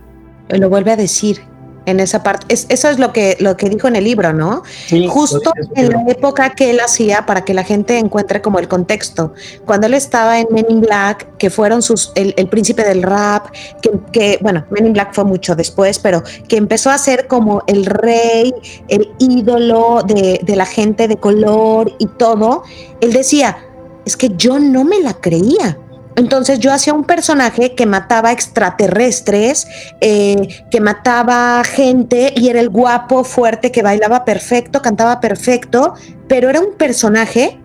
[0.50, 1.42] Lo vuelve a decir,
[1.86, 2.46] en esa parte.
[2.50, 4.64] eso es lo que, lo que dijo en el libro, ¿no?
[5.10, 9.34] Justo en la época que él hacía para que la gente encuentre como el contexto.
[9.66, 13.48] Cuando él estaba en Men in Black, que fueron sus, el, príncipe del rap,
[14.12, 17.86] que, bueno, Men in Black fue mucho después, pero que empezó a ser como el
[17.86, 18.54] rey,
[18.88, 22.64] el ídolo de, de la gente de color y todo,
[23.02, 23.58] él decía,
[24.06, 25.78] es que yo no me la creía.
[26.16, 29.68] Entonces yo hacía un personaje que mataba extraterrestres,
[30.02, 35.94] eh, que mataba gente y era el guapo, fuerte, que bailaba perfecto, cantaba perfecto,
[36.28, 37.60] pero era un personaje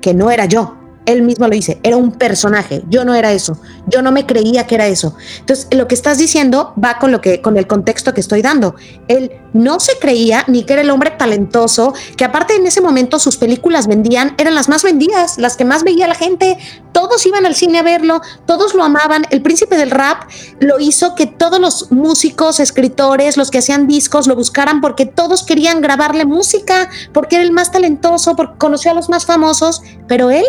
[0.00, 0.79] que no era yo
[1.12, 4.66] él mismo lo dice, era un personaje, yo no era eso, yo no me creía
[4.66, 5.14] que era eso.
[5.40, 8.74] Entonces, lo que estás diciendo va con lo que con el contexto que estoy dando.
[9.08, 13.18] Él no se creía ni que era el hombre talentoso, que aparte en ese momento
[13.18, 16.58] sus películas vendían, eran las más vendidas, las que más veía la gente,
[16.92, 19.24] todos iban al cine a verlo, todos lo amaban.
[19.30, 20.24] El príncipe del rap
[20.58, 25.42] lo hizo que todos los músicos, escritores, los que hacían discos lo buscaran porque todos
[25.42, 30.30] querían grabarle música, porque era el más talentoso, porque conoció a los más famosos, pero
[30.30, 30.44] él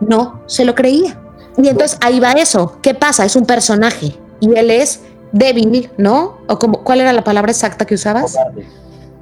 [0.00, 1.18] no se lo creía.
[1.56, 2.78] Y entonces ahí va eso.
[2.82, 3.24] ¿Qué pasa?
[3.24, 6.38] Es un personaje y él es débil, ¿no?
[6.48, 8.36] O como, ¿cuál era la palabra exacta que usabas?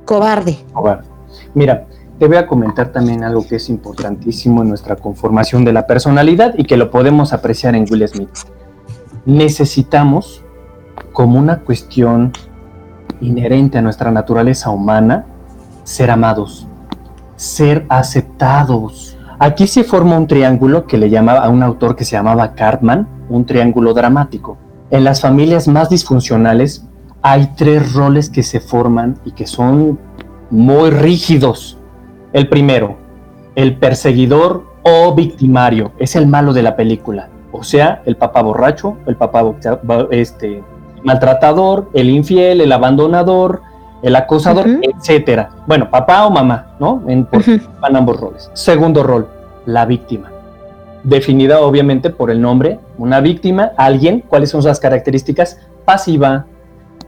[0.04, 0.58] Cobarde.
[0.72, 1.06] Cobarde.
[1.54, 1.86] Mira,
[2.18, 6.54] te voy a comentar también algo que es importantísimo en nuestra conformación de la personalidad
[6.56, 8.30] y que lo podemos apreciar en Will Smith.
[9.24, 10.42] Necesitamos,
[11.12, 12.32] como una cuestión
[13.20, 15.26] inherente a nuestra naturaleza humana,
[15.84, 16.66] ser amados,
[17.36, 22.16] ser aceptados, Aquí se forma un triángulo que le llamaba a un autor que se
[22.16, 24.58] llamaba Cartman, un triángulo dramático.
[24.90, 26.84] En las familias más disfuncionales
[27.22, 29.96] hay tres roles que se forman y que son
[30.50, 31.78] muy rígidos.
[32.32, 32.96] El primero,
[33.54, 37.28] el perseguidor o victimario, es el malo de la película.
[37.52, 39.44] O sea, el papá borracho, el papá
[40.10, 40.64] este,
[41.04, 43.62] maltratador, el infiel, el abandonador,
[44.02, 45.50] el acosador, etcétera.
[45.66, 47.02] Bueno, papá o mamá, ¿no?
[47.08, 47.26] En,
[47.80, 48.50] van ambos roles.
[48.54, 49.28] Segundo rol,
[49.66, 50.30] la víctima.
[51.02, 55.58] Definida obviamente por el nombre, una víctima, alguien, ¿cuáles son sus características?
[55.84, 56.46] Pasiva,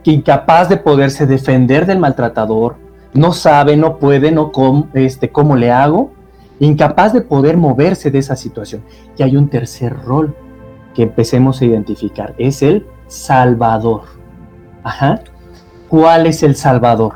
[0.03, 2.75] que incapaz de poderse defender del maltratador,
[3.13, 6.11] no sabe, no puede, no com, este, cómo le hago,
[6.59, 8.83] incapaz de poder moverse de esa situación.
[9.17, 10.35] Y hay un tercer rol
[10.93, 14.03] que empecemos a identificar, es el salvador.
[14.83, 15.21] Ajá.
[15.91, 17.15] ¿Cuál es el Salvador?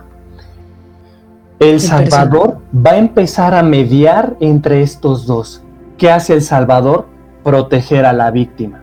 [1.59, 5.63] El Salvador va a empezar a mediar entre estos dos.
[5.97, 7.05] ¿Qué hace el Salvador?
[7.41, 8.81] Proteger a la víctima,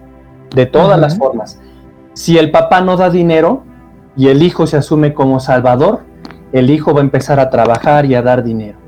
[0.55, 1.61] de todas las formas.
[2.15, 3.65] Si el papá no da dinero
[4.17, 6.01] y el hijo se asume como Salvador,
[6.53, 8.79] el hijo va a empezar a trabajar y a dar dinero.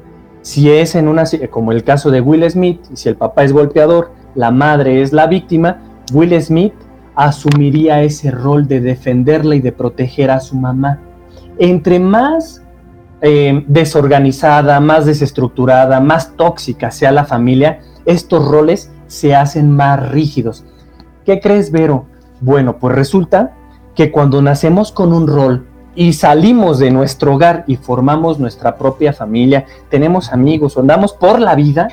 [0.41, 4.13] Si es en una, como el caso de Will Smith, si el papá es golpeador,
[4.35, 5.83] la madre es la víctima,
[6.15, 6.73] Will Smith
[7.15, 11.01] asumiría ese rol de defenderla y de proteger a su mamá.
[11.59, 12.63] Entre más
[13.21, 20.65] eh, desorganizada, más desestructurada, más tóxica sea la familia, estos roles se hacen más rígidos.
[21.25, 22.07] ¿Qué crees, Vero?
[22.41, 23.55] Bueno, pues resulta
[23.95, 29.13] que cuando nacemos con un rol y salimos de nuestro hogar y formamos nuestra propia
[29.13, 31.89] familia, tenemos amigos, andamos por la vida,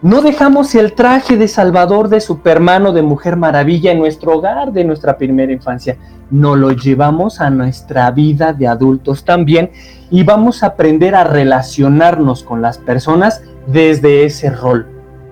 [0.00, 4.72] no dejamos el traje de Salvador, de Superman o de Mujer Maravilla en nuestro hogar
[4.72, 5.96] de nuestra primera infancia.
[6.30, 9.70] No lo llevamos a nuestra vida de adultos también
[10.08, 14.86] y vamos a aprender a relacionarnos con las personas desde ese rol.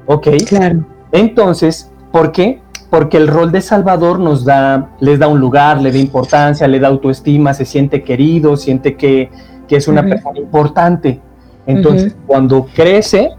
[0.07, 0.29] ¿Ok?
[0.49, 0.85] Claro.
[1.13, 2.61] Entonces, ¿por qué?
[2.91, 6.81] Porque el rol de Salvador nos da, les da un lugar, le da importancia, le
[6.81, 9.31] da autoestima, se siente querido, siente que,
[9.69, 11.21] es una persona importante.
[11.67, 13.31] Entonces, cuando crece,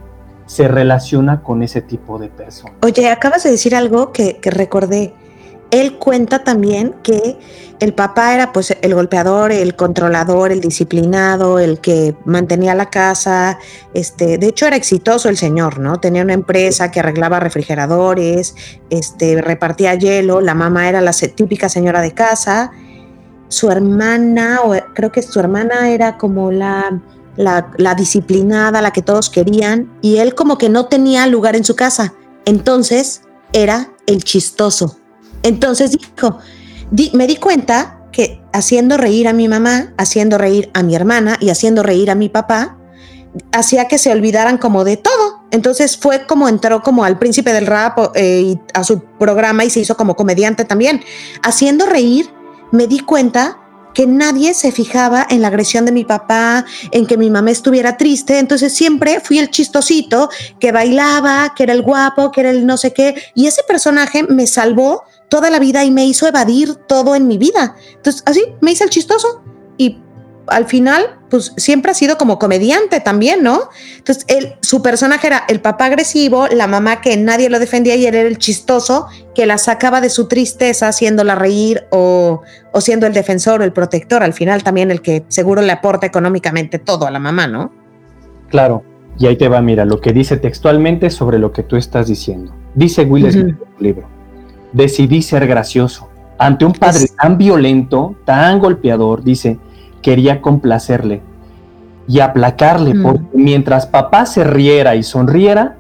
[0.47, 2.77] se relaciona con ese tipo de personas.
[2.81, 5.13] Oye, acabas de decir algo que, que recordé
[5.71, 7.37] él cuenta también que
[7.79, 13.59] el papá era pues el golpeador, el controlador, el disciplinado, el que mantenía la casa,
[13.93, 15.99] este, de hecho era exitoso el señor, ¿no?
[15.99, 18.55] Tenía una empresa que arreglaba refrigeradores,
[18.89, 22.71] este, repartía hielo, la mamá era la típica señora de casa,
[23.49, 26.99] su hermana, o creo que su hermana era como la,
[27.37, 31.75] la, disciplinada, la que todos querían, y él como que no tenía lugar en su
[31.75, 32.13] casa,
[32.45, 33.21] entonces
[33.53, 34.97] era el chistoso
[35.43, 36.39] entonces dijo,
[37.13, 41.49] me di cuenta que haciendo reír a mi mamá, haciendo reír a mi hermana y
[41.49, 42.77] haciendo reír a mi papá,
[43.51, 45.43] hacía que se olvidaran como de todo.
[45.51, 49.69] Entonces fue como entró como al príncipe del rap eh, y a su programa y
[49.69, 51.01] se hizo como comediante también.
[51.43, 52.29] Haciendo reír,
[52.71, 53.59] me di cuenta
[53.97, 57.97] que nadie se fijaba en la agresión de mi papá, en que mi mamá estuviera
[57.97, 58.37] triste.
[58.37, 60.29] Entonces siempre fui el chistosito
[60.59, 63.15] que bailaba, que era el guapo, que era el no sé qué.
[63.33, 67.39] Y ese personaje me salvó toda la vida y me hizo evadir todo en mi
[67.39, 67.75] vida.
[67.95, 69.41] Entonces, así me hice el chistoso
[69.79, 69.97] y
[70.47, 73.69] al final, pues siempre ha sido como comediante también, ¿no?
[73.97, 78.05] Entonces, él, su personaje era el papá agresivo, la mamá que nadie lo defendía y
[78.05, 83.07] él era el chistoso que la sacaba de su tristeza haciéndola reír o, o siendo
[83.07, 87.05] el defensor o el protector, al final también el que seguro le aporta económicamente todo
[87.05, 87.71] a la mamá, ¿no?
[88.49, 88.83] Claro,
[89.19, 92.53] y ahí te va, mira, lo que dice textualmente sobre lo que tú estás diciendo.
[92.75, 94.17] Dice Will Smith en su libro
[94.71, 96.09] decidí ser gracioso.
[96.37, 99.57] Ante un padre tan violento, tan golpeador, dice,
[100.01, 101.21] quería complacerle
[102.07, 103.03] y aplacarle, mm.
[103.03, 105.75] porque mientras papá se riera y sonriera,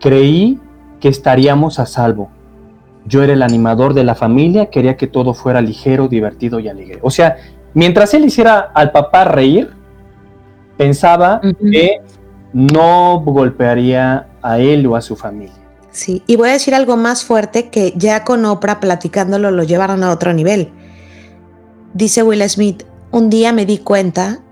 [0.00, 0.58] creí
[1.00, 2.30] que estaríamos a salvo.
[3.04, 6.98] Yo era el animador de la familia, quería que todo fuera ligero, divertido y alegre.
[7.02, 7.36] O sea,
[7.74, 9.70] mientras él hiciera al papá reír,
[10.76, 12.00] pensaba que
[12.52, 15.54] no golpearía a él o a su familia.
[15.92, 20.02] Sí, y voy a decir algo más fuerte que ya con Oprah platicándolo lo llevaron
[20.04, 20.70] a otro nivel.
[21.94, 24.42] Dice Will Smith, un día me di cuenta,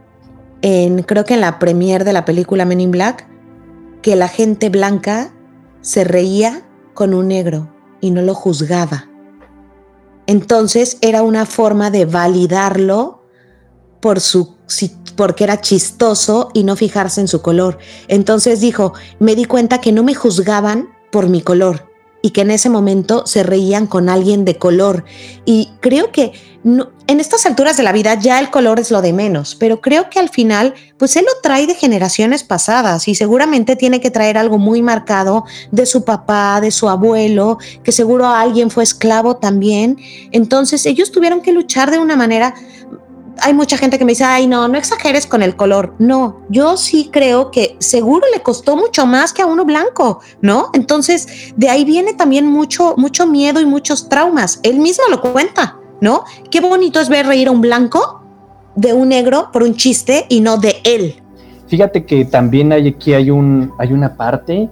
[0.63, 3.27] en, creo que en la premiere de la película Men in Black,
[4.03, 5.33] que la gente blanca
[5.81, 9.09] se reía con un negro y no lo juzgaba.
[10.27, 13.25] Entonces era una forma de validarlo
[14.01, 14.57] por su,
[15.17, 17.79] porque era chistoso y no fijarse en su color.
[18.09, 21.94] Entonces dijo, me di cuenta que no me juzgaban por mi color
[22.25, 25.05] y que en ese momento se reían con alguien de color.
[25.45, 26.33] Y creo que
[26.65, 30.09] en estas alturas de la vida ya el color es lo de menos, pero creo
[30.09, 34.39] que al final, pues él lo trae de generaciones pasadas y seguramente tiene que traer
[34.39, 39.99] algo muy marcado de su papá, de su abuelo, que seguro alguien fue esclavo también.
[40.33, 42.55] Entonces ellos tuvieron que luchar de una manera
[43.41, 45.95] hay mucha gente que me dice, ay, no, no exageres con el color.
[45.99, 50.71] No, yo sí creo que seguro le costó mucho más que a uno blanco, ¿no?
[50.73, 54.61] Entonces, de ahí viene también mucho, mucho miedo y muchos traumas.
[54.63, 56.25] Él mismo lo cuenta, ¿no?
[56.51, 58.23] Qué bonito es ver reír a un blanco
[58.77, 61.23] de un negro por un chiste y no de él.
[61.67, 64.69] Fíjate que también hay aquí hay un hay una parte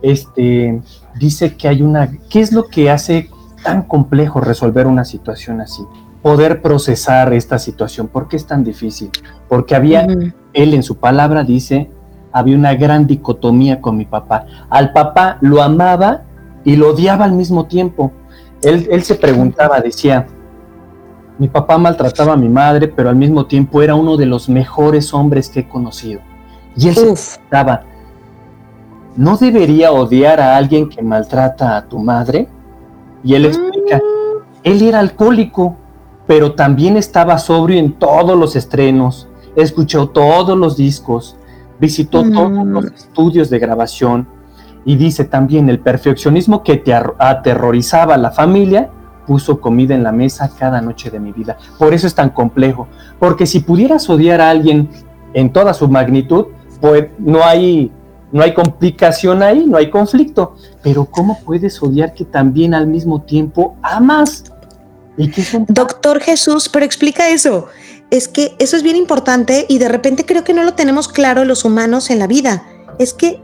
[0.00, 0.80] este
[1.16, 3.28] dice que hay una ¿qué es lo que hace
[3.62, 5.82] tan complejo resolver una situación así?
[6.22, 8.08] Poder procesar esta situación.
[8.08, 9.10] ¿Por qué es tan difícil?
[9.48, 10.06] Porque había,
[10.52, 11.90] él en su palabra dice,
[12.32, 14.46] había una gran dicotomía con mi papá.
[14.70, 16.22] Al papá lo amaba
[16.64, 18.12] y lo odiaba al mismo tiempo.
[18.62, 20.26] Él, él se preguntaba, decía,
[21.38, 25.12] mi papá maltrataba a mi madre, pero al mismo tiempo era uno de los mejores
[25.12, 26.20] hombres que he conocido.
[26.76, 27.82] Y él se preguntaba,
[29.16, 32.48] ¿no debería odiar a alguien que maltrata a tu madre?
[33.24, 34.42] Y él explica, mm.
[34.62, 35.76] él era alcohólico,
[36.32, 41.36] pero también estaba sobrio en todos los estrenos, escuchó todos los discos,
[41.78, 42.32] visitó mm.
[42.32, 44.26] todos los estudios de grabación
[44.86, 48.88] y dice también el perfeccionismo que te aterrorizaba a la familia
[49.26, 51.58] puso comida en la mesa cada noche de mi vida.
[51.78, 54.88] Por eso es tan complejo, porque si pudieras odiar a alguien
[55.34, 56.46] en toda su magnitud,
[56.80, 57.92] pues no hay
[58.32, 60.54] no hay complicación ahí, no hay conflicto.
[60.82, 64.51] Pero ¿cómo puedes odiar que también al mismo tiempo amas?
[65.68, 67.68] Doctor Jesús, pero explica eso.
[68.10, 71.44] Es que eso es bien importante y de repente creo que no lo tenemos claro
[71.44, 72.66] los humanos en la vida.
[72.98, 73.40] Es que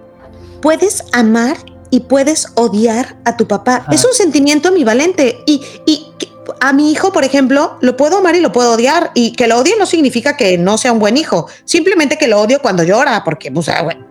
[0.61, 1.57] puedes amar
[1.91, 3.87] y puedes odiar a tu papá.
[3.91, 6.08] Es un sentimiento ambivalente y, y
[6.61, 9.11] a mi hijo, por ejemplo, lo puedo amar y lo puedo odiar.
[9.15, 11.49] Y que lo odie no significa que no sea un buen hijo.
[11.65, 13.53] Simplemente que lo odio cuando llora, porque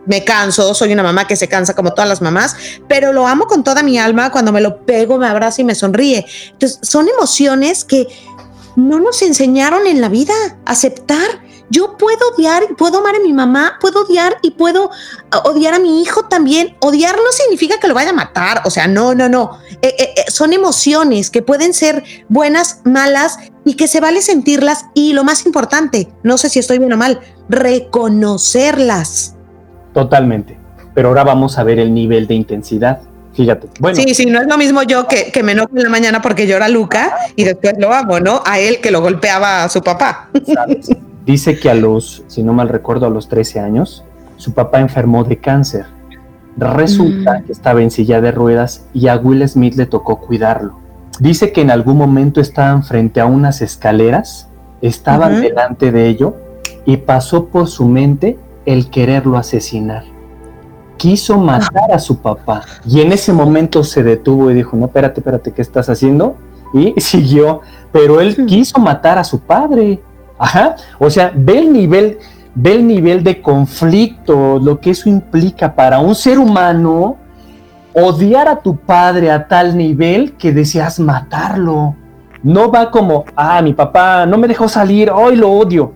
[0.06, 2.56] me canso, soy una mamá que se cansa como todas las mamás,
[2.88, 4.30] pero lo amo con toda mi alma.
[4.30, 6.24] Cuando me lo pego, me abraza y me sonríe.
[6.52, 8.06] Entonces, son emociones que
[8.76, 10.34] no nos enseñaron en la vida
[10.64, 14.90] aceptar yo puedo odiar, puedo amar a mi mamá, puedo odiar y puedo
[15.30, 16.76] ah, odiar a mi hijo también.
[16.80, 19.58] Odiar no significa que lo vaya a matar, o sea, no, no, no.
[19.82, 24.86] Eh, eh, eh, son emociones que pueden ser buenas, malas y que se vale sentirlas
[24.94, 29.34] y lo más importante, no sé si estoy bien o mal, reconocerlas.
[29.92, 30.58] Totalmente.
[30.94, 33.00] Pero ahora vamos a ver el nivel de intensidad.
[33.34, 33.68] Fíjate.
[33.78, 33.96] Bueno.
[33.96, 36.46] Sí, sí, no es lo mismo yo que, que me enojo en la mañana porque
[36.46, 38.42] llora Luca y después lo amo, ¿no?
[38.44, 40.28] A él que lo golpeaba a su papá.
[41.28, 44.02] Dice que a los, si no mal recuerdo, a los 13 años,
[44.38, 45.84] su papá enfermó de cáncer.
[46.56, 47.44] Resulta mm.
[47.44, 50.78] que estaba en silla de ruedas y a Will Smith le tocó cuidarlo.
[51.20, 54.48] Dice que en algún momento estaban frente a unas escaleras,
[54.80, 56.34] estaban delante de ello
[56.86, 60.04] y pasó por su mente el quererlo asesinar.
[60.96, 65.20] Quiso matar a su papá y en ese momento se detuvo y dijo, no, espérate,
[65.20, 66.36] espérate, ¿qué estás haciendo?
[66.72, 67.60] Y siguió,
[67.92, 70.00] pero él quiso matar a su padre.
[70.38, 70.76] Ajá.
[70.98, 72.18] O sea, ve el nivel,
[72.54, 77.16] ve el nivel de conflicto, lo que eso implica para un ser humano
[77.92, 81.96] odiar a tu padre a tal nivel que deseas matarlo.
[82.42, 85.92] No va como, ah, mi papá no me dejó salir, hoy lo odio.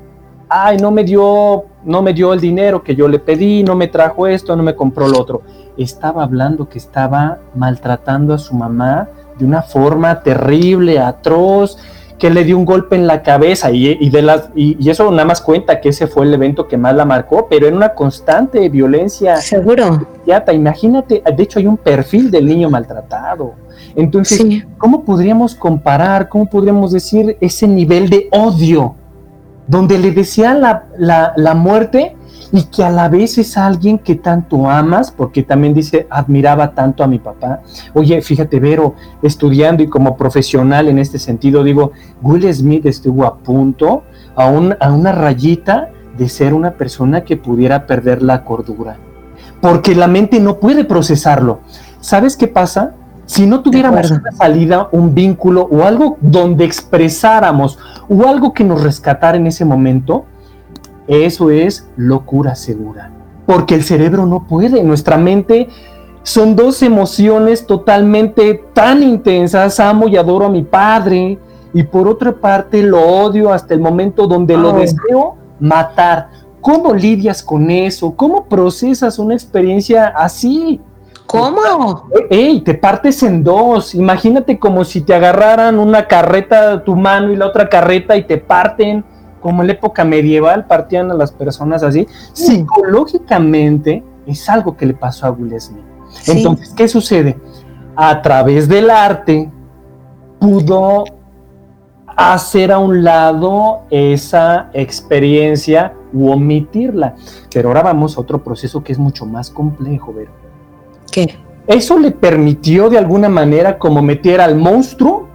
[0.49, 3.87] Ay, no me dio, no me dio el dinero que yo le pedí, no me
[3.87, 5.43] trajo esto, no me compró lo otro.
[5.79, 11.79] Estaba hablando que estaba maltratando a su mamá de una forma terrible, atroz,
[12.23, 15.41] que le dio un golpe en la cabeza y, de las, y, eso nada más
[15.41, 19.39] cuenta que ese fue el evento que más la marcó, pero en una constante violencia.
[19.39, 20.07] Seguro.
[20.53, 23.55] Imagínate, de hecho hay un perfil del niño maltratado.
[23.97, 28.95] Entonces, ¿cómo podríamos comparar, cómo podríamos decir ese nivel de odio
[29.67, 32.15] donde le decía la, la, la muerte
[32.51, 37.05] y que a la vez es alguien que tanto amas, porque también dice, admiraba tanto
[37.05, 37.61] a mi papá.
[37.95, 43.37] Oye, fíjate, Vero, estudiando y como profesional en este sentido, digo, Will Smith estuvo a
[43.37, 44.03] punto,
[44.37, 48.97] a, a una rayita de ser una persona que pudiera perder la cordura,
[49.61, 51.61] porque la mente no puede procesarlo.
[52.01, 52.95] ¿Sabes qué pasa?
[53.25, 57.79] Si no tuviéramos una salida, un vínculo o algo donde expresáramos
[58.09, 60.27] o algo que nos rescatara en ese momento,
[61.07, 63.11] eso es locura segura.
[63.47, 65.69] Porque el cerebro no puede, nuestra mente
[66.23, 71.39] son dos emociones totalmente tan intensas, amo y adoro a mi padre,
[71.75, 76.29] y por otra parte lo odio hasta el momento donde lo deseo matar.
[76.61, 78.13] ¿Cómo lidias con eso?
[78.15, 80.81] ¿Cómo procesas una experiencia así?
[81.27, 82.09] ¿Cómo?
[82.31, 83.95] Ey, te partes en dos.
[83.95, 88.25] Imagínate como si te agarraran una carreta a tu mano y la otra carreta y
[88.25, 89.05] te parten
[89.43, 94.95] como en la época medieval partían a las personas así, psicológicamente es algo que le
[94.95, 95.85] pasó a Will Smith.
[96.27, 97.39] Entonces, ¿qué sucede?
[97.97, 99.51] A través del arte
[100.39, 101.05] pudo
[102.07, 107.17] hacer a un lado esa experiencia u omitirla.
[107.53, 110.31] Pero ahora vamos a otro proceso que es mucho más complejo, Vero.
[111.11, 111.37] ¿Qué?
[111.67, 115.29] Eso le permitió de alguna manera como meter al monstruo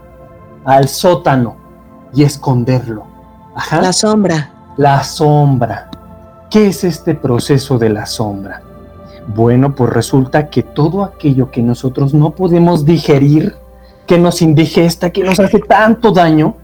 [0.65, 1.55] al sótano
[2.13, 3.05] y esconderlo.
[3.81, 4.51] La sombra.
[4.77, 5.89] La sombra.
[6.49, 8.61] ¿Qué es este proceso de la sombra?
[9.27, 13.55] Bueno, pues resulta que todo aquello que nosotros no podemos digerir,
[14.05, 16.55] que nos indigesta, que nos hace tanto daño,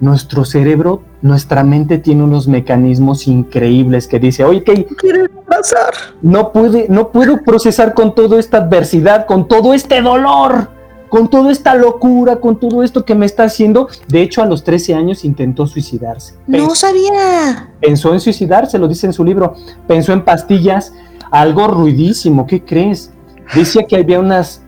[0.00, 5.94] nuestro cerebro, nuestra mente tiene unos mecanismos increíbles que dice, oye, ¿qué quiere pasar?
[6.20, 10.77] No puede, no puedo procesar con toda esta adversidad, con todo este dolor
[11.08, 13.88] con toda esta locura, con todo esto que me está haciendo.
[14.08, 16.34] De hecho, a los 13 años intentó suicidarse.
[16.46, 17.70] no sabía.
[17.80, 19.54] Pensó en suicidarse, lo dice en su libro.
[19.86, 20.92] Pensó en pastillas,
[21.30, 22.46] algo ruidísimo.
[22.46, 23.12] ¿Qué crees?
[23.54, 24.62] Decía que había unas,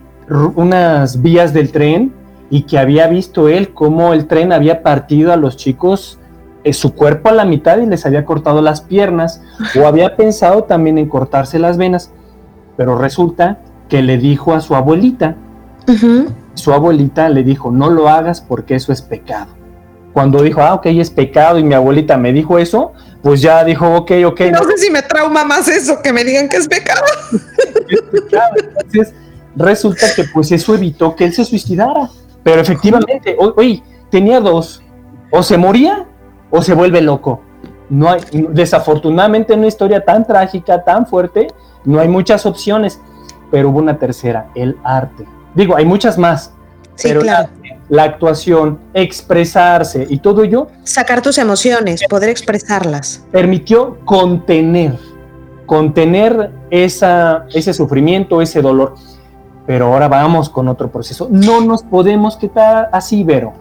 [0.55, 2.12] unas vías del tren
[2.51, 6.18] y que había visto él cómo el tren había partido a los chicos
[6.62, 9.41] eh, su cuerpo a la mitad y les había cortado las piernas
[9.80, 12.12] o había pensado también en cortarse las venas.
[12.76, 15.36] Pero resulta que le dijo a su abuelita,
[16.55, 19.49] su abuelita le dijo, no lo hagas porque eso es pecado.
[20.12, 23.95] Cuando dijo, ah, ok, es pecado y mi abuelita me dijo eso, pues ya dijo,
[23.95, 24.41] ok, ok.
[24.53, 27.05] No, sé si me trauma más eso, que me digan que es pecado.
[28.78, 29.14] Entonces,
[29.57, 32.11] resulta que pues eso evitó que él se suicidara.
[32.43, 34.83] Pero efectivamente, oye, tenía dos,
[35.31, 36.07] o se moría
[36.51, 37.43] o se vuelve loco.
[37.89, 38.20] No hay,
[38.51, 41.49] desafortunadamente en una historia tan trágica, tan fuerte,
[41.85, 43.01] no hay muchas opciones,
[43.51, 45.26] pero hubo una tercera, el arte.
[45.55, 46.53] Digo, hay muchas más.
[47.03, 50.68] pero la, actuación, expresarse y todo ello.
[50.84, 53.24] Sacar tus emociones, poder expresarlas.
[53.32, 54.96] Permitió contener,
[55.66, 58.94] contener esa, ese sufrimiento, ese dolor.
[59.66, 61.28] Pero ahora vamos con otro proceso.
[61.30, 63.55] No nos podemos quedar así, Vero.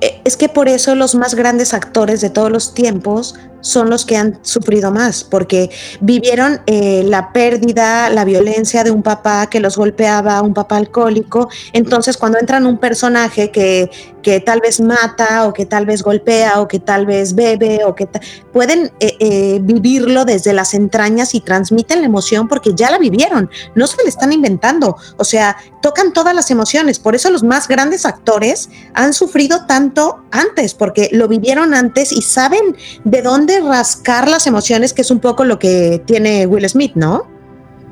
[0.00, 4.04] Eh, es que por eso los más grandes actores de todos los tiempos son los
[4.04, 9.60] que han sufrido más, porque vivieron eh, la pérdida, la violencia de un papá que
[9.60, 11.48] los golpeaba, un papá alcohólico.
[11.72, 13.90] Entonces, cuando entran un personaje que,
[14.22, 17.94] que tal vez mata o que tal vez golpea o que tal vez bebe o
[17.94, 18.06] que
[18.52, 23.50] pueden eh, eh, vivirlo desde las entrañas y transmiten la emoción porque ya la vivieron,
[23.74, 26.98] no se le están inventando, o sea, tocan todas las emociones.
[26.98, 32.22] Por eso los más grandes actores han sufrido tanto antes, porque lo vivieron antes y
[32.22, 36.92] saben de dónde rascar las emociones, que es un poco lo que tiene Will Smith,
[36.94, 37.26] ¿no?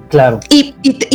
[0.08, 0.40] Claro.
[0.50, 0.74] Y,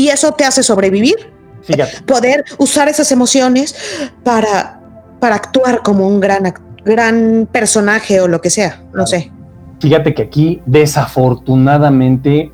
[0.10, 1.16] eso te hace sobrevivir.
[1.64, 2.02] Fíjate.
[2.04, 3.76] Poder usar esas emociones
[4.24, 4.82] para,
[5.20, 9.32] para actuar como un gran, gran personaje o lo que sea, no sé.
[9.80, 12.52] Fíjate que aquí, desafortunadamente,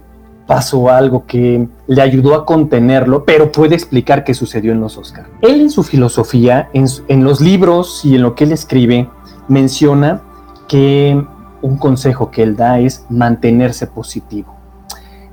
[0.47, 5.27] pasó algo que le ayudó a contenerlo, pero puede explicar qué sucedió en los Oscars.
[5.41, 9.09] Él en su filosofía, en, los libros y en lo que él escribe,
[9.49, 10.21] menciona
[10.67, 11.21] que
[11.61, 14.55] un consejo que él da es mantenerse positivo.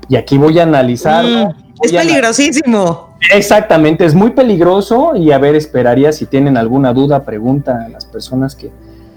[0.08, 1.24] Y aquí voy a analizar.
[1.24, 3.14] Mm, es peligrosísimo.
[3.32, 8.04] Exactamente, es muy peligroso y a ver, esperaría si tienen alguna duda, pregunta a las
[8.04, 8.70] personas que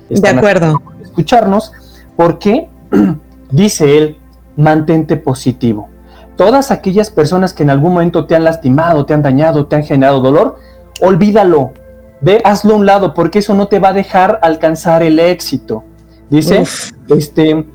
[0.10, 0.82] están de acuerdo.
[1.04, 1.74] escucharnos,
[2.16, 2.70] porque
[3.52, 4.18] dice él,
[4.56, 5.90] mantente positivo.
[6.38, 9.84] Todas aquellas personas que en algún momento te han lastimado, te han dañado, te han
[9.84, 10.58] generado dolor,
[11.02, 11.74] olvídalo,
[12.22, 15.84] ve, hazlo a un lado, porque eso no te va a dejar alcanzar el éxito.
[16.30, 16.64] Dice,
[17.10, 17.66] este,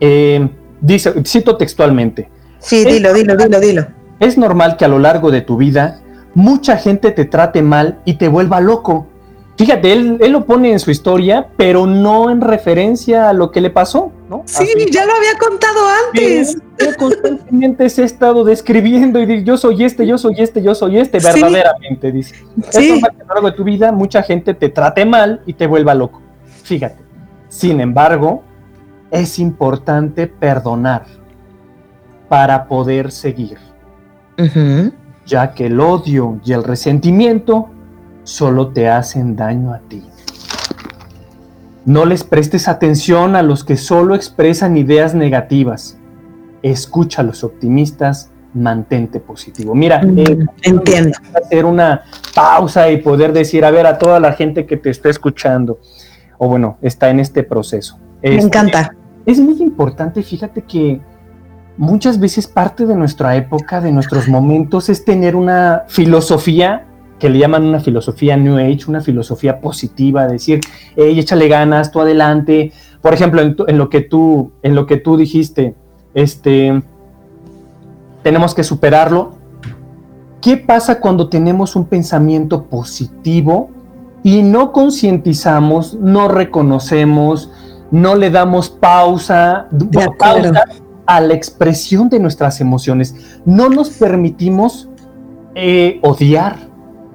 [0.00, 0.48] eh,
[0.80, 2.28] dice, cito textualmente.
[2.58, 3.86] Sí, dilo, dilo, dilo, dilo.
[4.18, 6.00] Es normal que a lo largo de tu vida
[6.34, 9.06] mucha gente te trate mal y te vuelva loco.
[9.56, 13.68] Fíjate, él, lo pone en su historia, pero no en referencia a lo que le
[13.68, 14.42] pasó, ¿no?
[14.46, 16.56] Sí, ya lo había contado antes.
[16.78, 20.74] Yo constantemente se he estado describiendo y dice, yo soy este, yo soy este, yo
[20.74, 22.36] soy este, verdaderamente, dice.
[22.70, 23.02] Sí.
[23.06, 26.22] a lo largo de tu vida mucha gente te trate mal y te vuelva loco.
[26.62, 27.09] Fíjate.
[27.50, 28.44] Sin embargo,
[29.10, 31.04] es importante perdonar
[32.28, 33.58] para poder seguir,
[35.26, 37.68] ya que el odio y el resentimiento
[38.22, 40.04] solo te hacen daño a ti.
[41.84, 45.98] No les prestes atención a los que solo expresan ideas negativas.
[46.62, 49.74] Escucha a los optimistas, mantente positivo.
[49.74, 51.18] Mira, mm, eh, entiendo.
[51.34, 55.08] Hacer una pausa y poder decir, a ver, a toda la gente que te está
[55.08, 55.80] escuchando,
[56.42, 57.98] o bueno, está en este proceso.
[58.22, 58.96] Me este, encanta.
[59.26, 60.98] Es muy importante, fíjate que
[61.76, 66.86] muchas veces parte de nuestra época, de nuestros momentos, es tener una filosofía
[67.18, 70.62] que le llaman una filosofía New Age, una filosofía positiva, decir,
[70.96, 72.72] hey, échale ganas, tú adelante.
[73.02, 75.74] Por ejemplo, en, lo que tú, en lo que tú dijiste,
[76.14, 76.82] este,
[78.22, 79.34] tenemos que superarlo.
[80.40, 83.68] ¿Qué pasa cuando tenemos un pensamiento positivo
[84.22, 87.50] y no concientizamos, no reconocemos,
[87.90, 89.68] no le damos pausa,
[90.18, 90.64] pausa
[91.06, 93.40] a la expresión de nuestras emociones?
[93.44, 94.88] No nos permitimos
[95.54, 96.56] eh, odiar,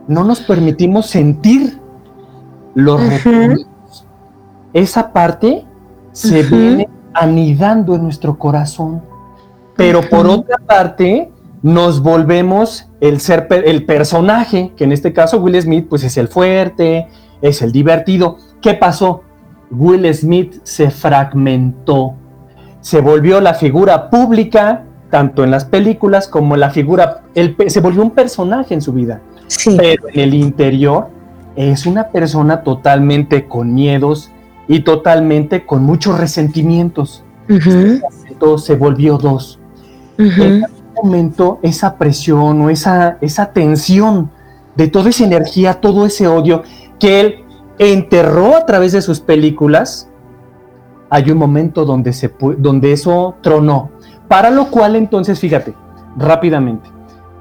[0.07, 1.79] no nos permitimos sentir
[2.73, 3.01] los
[4.73, 5.65] Esa parte
[6.11, 9.01] se viene anidando en nuestro corazón.
[9.77, 11.31] Pero por otra parte,
[11.61, 16.27] nos volvemos el ser el personaje, que en este caso Will Smith pues es el
[16.27, 17.07] fuerte,
[17.41, 18.37] es el divertido.
[18.61, 19.21] ¿Qué pasó?
[19.71, 22.15] Will Smith se fragmentó,
[22.81, 27.23] se volvió la figura pública, tanto en las películas como la figura,
[27.67, 29.21] se volvió un personaje en su vida.
[29.77, 31.09] Pero en el interior
[31.55, 34.31] es una persona totalmente con miedos
[34.67, 37.23] y totalmente con muchos resentimientos.
[38.57, 39.59] se volvió dos.
[40.17, 40.65] En
[41.03, 44.31] momento, esa presión o esa, esa tensión
[44.75, 46.63] de toda esa energía, todo ese odio
[46.99, 47.35] que él
[47.79, 50.09] enterró a través de sus películas,
[51.09, 53.91] hay un momento donde, se, donde eso tronó.
[54.27, 55.73] Para lo cual entonces, fíjate,
[56.17, 56.89] rápidamente,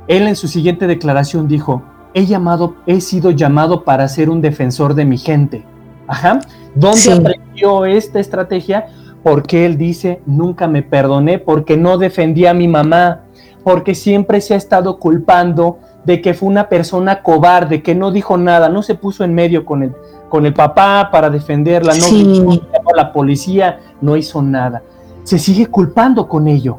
[0.07, 1.83] él en su siguiente declaración dijo,
[2.13, 5.65] he llamado, he sido llamado para ser un defensor de mi gente.
[6.07, 6.41] Ajá.
[6.75, 8.87] ¿Dónde aprendió esta estrategia?
[9.23, 13.24] Porque él dice, nunca me perdoné porque no defendí a mi mamá,
[13.65, 18.37] porque siempre se ha estado culpando de que fue una persona cobarde, que no dijo
[18.37, 19.93] nada, no se puso en medio con el,
[20.29, 24.83] con el papá para defenderla, no llamó a la policía, no hizo nada.
[25.23, 26.79] Se sigue culpando con ello.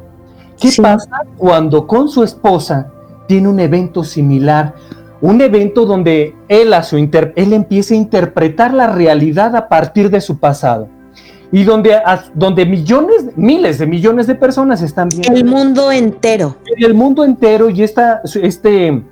[0.58, 2.90] ¿Qué pasa cuando con su esposa
[3.26, 4.74] tiene un evento similar?
[5.22, 10.20] un evento donde él, a su él empieza a interpretar la realidad a partir de
[10.20, 10.88] su pasado
[11.52, 12.00] y donde,
[12.34, 15.32] donde millones, miles de millones de personas están viendo.
[15.32, 16.56] El mundo entero.
[16.76, 19.02] El mundo entero y esta, este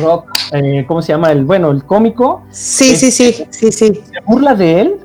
[0.00, 1.32] rock, eh, ¿cómo se llama?
[1.32, 2.42] El, bueno, el cómico.
[2.50, 3.94] Sí, sí, sí, sí, sí.
[3.94, 4.96] Se burla de él,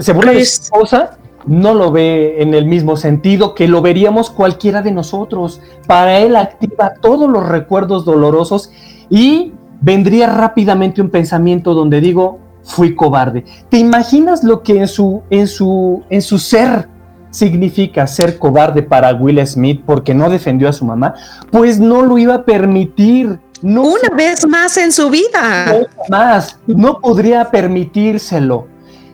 [0.00, 4.30] se burla de su esposa no lo ve en el mismo sentido que lo veríamos
[4.30, 5.60] cualquiera de nosotros.
[5.86, 8.70] Para él activa todos los recuerdos dolorosos
[9.10, 13.44] y vendría rápidamente un pensamiento donde digo, fui cobarde.
[13.68, 16.88] ¿Te imaginas lo que en su, en su, en su ser
[17.30, 21.14] significa ser cobarde para Will Smith porque no defendió a su mamá?
[21.50, 23.38] Pues no lo iba a permitir.
[23.62, 25.66] No Una vez más en su vida.
[25.66, 28.66] No más, no podría permitírselo.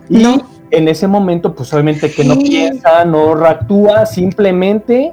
[0.09, 5.13] Y en ese momento, pues obviamente que no piensa, no reactúa, simplemente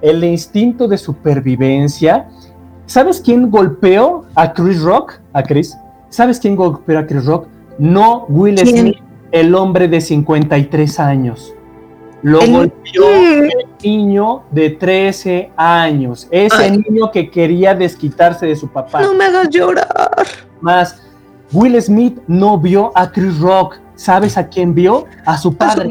[0.00, 2.28] el instinto de supervivencia.
[2.86, 5.20] ¿Sabes quién golpeó a Chris Rock?
[5.34, 5.76] A Chris.
[6.08, 7.46] ¿Sabes quién golpeó a Chris Rock?
[7.78, 8.98] No Will Smith,
[9.30, 11.54] el hombre de 53 años.
[12.22, 13.50] Lo golpeó el
[13.82, 16.26] niño de 13 años.
[16.30, 19.02] Ese niño que quería desquitarse de su papá.
[19.02, 20.26] No me hagas llorar.
[20.60, 21.00] Más,
[21.52, 23.78] Will Smith no vio a Chris Rock.
[23.94, 25.06] ¿Sabes a quién vio?
[25.24, 25.90] A su padre.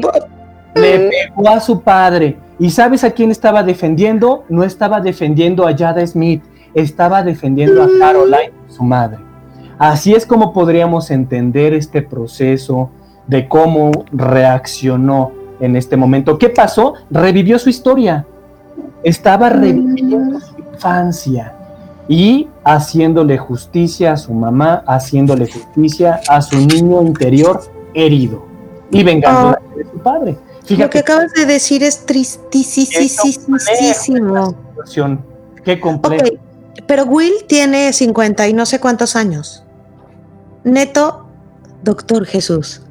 [0.74, 2.38] Le pegó a su padre.
[2.58, 4.44] ¿Y sabes a quién estaba defendiendo?
[4.48, 6.42] No estaba defendiendo a Jada Smith,
[6.74, 7.98] estaba defendiendo a mm.
[7.98, 9.27] Caroline, su madre.
[9.78, 12.90] Así es como podríamos entender este proceso
[13.28, 16.38] de cómo reaccionó en este momento.
[16.38, 16.94] ¿Qué pasó?
[17.10, 18.26] Revivió su historia.
[19.04, 21.54] Estaba reviviendo su infancia
[22.08, 27.62] y haciéndole justicia a su mamá, haciéndole justicia a su niño interior
[27.94, 28.44] herido
[28.90, 30.36] y vengando a de su padre.
[30.70, 33.56] Lo que acabas de decir es tristísimo.
[35.64, 36.24] Qué complejo.
[36.86, 39.64] pero Will tiene 50 y no sé cuántos años.
[40.72, 41.26] Neto,
[41.82, 42.82] doctor Jesús,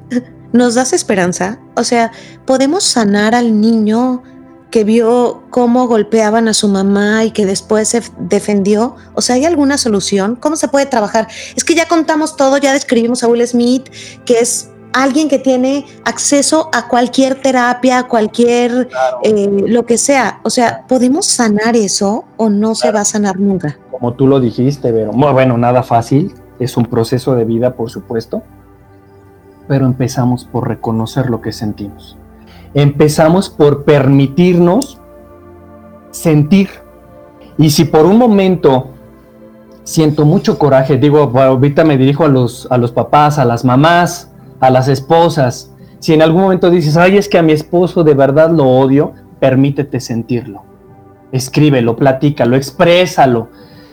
[0.52, 1.60] ¿nos das esperanza?
[1.76, 2.10] O sea,
[2.44, 4.22] ¿podemos sanar al niño
[4.70, 8.96] que vio cómo golpeaban a su mamá y que después se defendió?
[9.14, 10.36] O sea, ¿hay alguna solución?
[10.36, 11.28] ¿Cómo se puede trabajar?
[11.56, 13.88] Es que ya contamos todo, ya describimos a Will Smith,
[14.24, 18.88] que es alguien que tiene acceso a cualquier terapia, a cualquier
[19.22, 20.40] eh, lo que sea.
[20.42, 23.78] O sea, ¿podemos sanar eso o no se va a sanar nunca?
[23.92, 26.34] Como tú lo dijiste, pero bueno, nada fácil.
[26.58, 28.42] Es un proceso de vida, por supuesto.
[29.66, 32.16] Pero empezamos por reconocer lo que sentimos.
[32.74, 35.00] Empezamos por permitirnos
[36.10, 36.68] sentir.
[37.56, 38.88] Y si por un momento
[39.84, 44.30] siento mucho coraje, digo, ahorita me dirijo a los, a los papás, a las mamás,
[44.60, 45.72] a las esposas.
[45.98, 49.12] Si en algún momento dices, ay, es que a mi esposo de verdad lo odio,
[49.40, 50.62] permítete sentirlo.
[51.32, 53.48] Escríbelo, platícalo, exprésalo.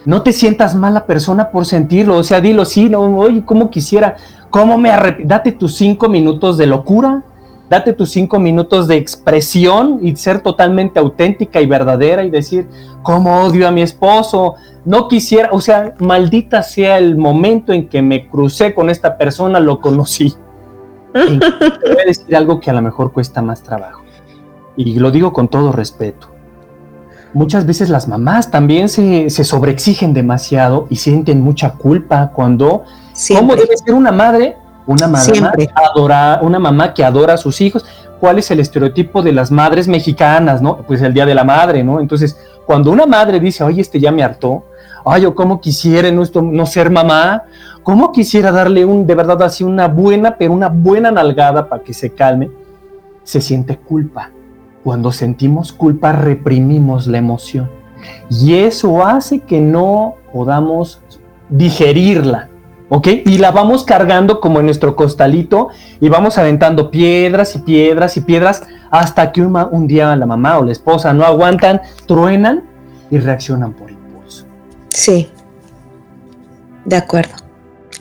[0.06, 2.18] No te sientas mala persona por sentirlo.
[2.18, 4.16] O sea, dilo, sí, no, oye, ¿cómo quisiera?
[4.50, 5.34] ¿Cómo me arrepiento?
[5.36, 7.24] Date tus cinco minutos de locura.
[7.70, 12.68] Date tus cinco minutos de expresión y ser totalmente auténtica y verdadera y decir,
[13.02, 14.54] ¿cómo odio a mi esposo?
[14.86, 19.60] No quisiera, o sea, maldita sea el momento en que me crucé con esta persona,
[19.60, 20.36] lo conocí
[21.16, 24.04] voy a decir algo que a lo mejor cuesta más trabajo.
[24.76, 26.35] Y lo digo con todo respeto.
[27.36, 32.84] Muchas veces las mamás también se, se sobreexigen demasiado y sienten mucha culpa cuando...
[33.36, 34.58] ¿Cómo debe ser una madre?
[34.88, 37.86] Una mamá, adora, una mamá que adora a sus hijos.
[38.20, 40.78] ¿Cuál es el estereotipo de las madres mexicanas, no?
[40.78, 42.00] Pues el Día de la Madre, ¿no?
[42.00, 44.64] Entonces, cuando una madre dice, oye, este ya me hartó,
[45.06, 47.44] ay, yo como quisiera no, no ser mamá,
[47.86, 51.94] ¿Cómo quisiera darle un, de verdad, así una buena, pero una buena nalgada para que
[51.94, 52.50] se calme?
[53.24, 54.32] Se siente culpa.
[54.86, 57.72] Cuando sentimos culpa, reprimimos la emoción.
[58.30, 61.02] Y eso hace que no podamos
[61.50, 62.50] digerirla.
[62.90, 63.08] ¿ok?
[63.26, 65.70] Y la vamos cargando como en nuestro costalito
[66.00, 68.62] y vamos aventando piedras y piedras y piedras
[68.92, 72.64] hasta que un, día la mamá o la esposa no aguantan, truenan
[73.10, 74.46] y reaccionan por impulso.
[74.90, 75.32] Sí,
[76.86, 77.34] de acuerdo.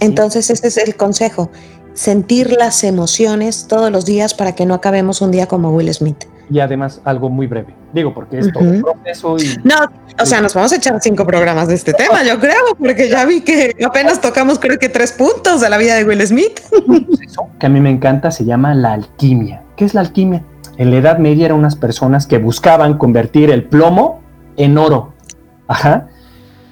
[0.01, 1.51] Entonces ese es el consejo,
[1.95, 6.26] sentir las emociones todos los días para que no acabemos un día como Will Smith.
[6.51, 9.57] Y además algo muy breve, digo, porque es todo un proceso y...
[9.64, 9.76] No,
[10.20, 13.24] o sea, nos vamos a echar cinco programas de este tema, yo creo, porque ya
[13.24, 16.61] vi que apenas tocamos creo que tres puntos de la vida de Will Smith.
[17.26, 19.62] Eso que a mí me encanta se llama la alquimia.
[19.76, 20.45] ¿Qué es la alquimia?
[20.76, 24.22] En la Edad Media eran unas personas que buscaban convertir el plomo
[24.57, 25.14] en oro.
[25.68, 26.09] Ajá.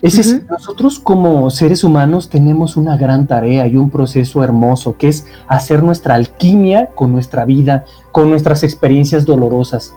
[0.03, 5.27] Es nosotros como seres humanos tenemos una gran tarea y un proceso hermoso que es
[5.47, 9.95] hacer nuestra alquimia con nuestra vida, con nuestras experiencias dolorosas.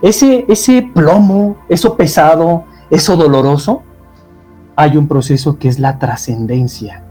[0.00, 3.82] Ese, ese plomo, eso pesado, eso doloroso,
[4.76, 7.02] hay un proceso que es la trascendencia.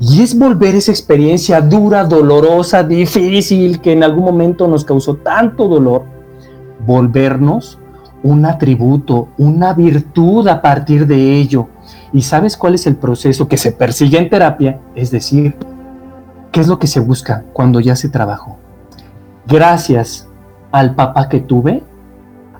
[0.00, 5.68] Y es volver esa experiencia dura, dolorosa, difícil, que en algún momento nos causó tanto
[5.68, 6.04] dolor,
[6.86, 7.78] volvernos
[8.22, 11.68] un atributo, una virtud a partir de ello
[12.12, 14.80] ¿Y sabes cuál es el proceso que se persigue en terapia?
[14.94, 15.56] Es decir,
[16.50, 18.58] ¿qué es lo que se busca cuando ya se trabajó?
[19.46, 20.28] Gracias
[20.72, 21.82] al papá que tuve,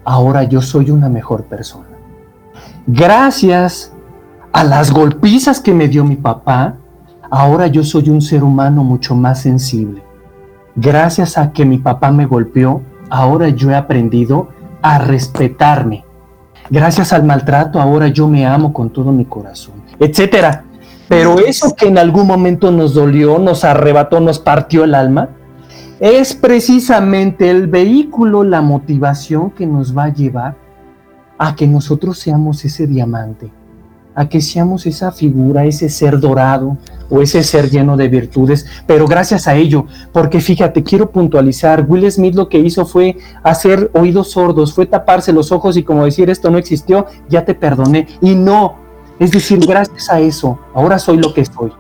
[0.05, 1.89] ahora yo soy una mejor persona.
[2.87, 3.93] Gracias
[4.53, 6.77] a las golpizas que me dio mi papá,
[7.31, 10.03] ahora yo soy un ser humano mucho más sensible.
[10.77, 14.49] Gracias a que mi papá me golpeó, ahora yo he aprendido
[14.83, 16.05] a respetarme.
[16.71, 20.65] Gracias al maltrato, ahora yo me amo con todo mi corazón, etcétera.
[21.09, 25.31] Pero eso que en algún momento nos dolió, nos arrebató, nos partió el alma,
[25.99, 30.57] es precisamente el vehículo, la motivación que nos va a llevar
[31.37, 33.51] a que nosotros seamos ese diamante,
[34.15, 36.77] a que seamos esa figura, ese ser dorado
[37.09, 42.11] o ese ser lleno de virtudes, pero gracias a ello, porque fíjate, quiero puntualizar, Will
[42.11, 46.31] Smith lo que hizo fue hacer oídos sordos, fue taparse los ojos y como decir
[46.31, 48.77] esto no existió, ya te perdoné, y no,
[49.19, 51.73] es decir, gracias a eso, ahora soy lo que soy.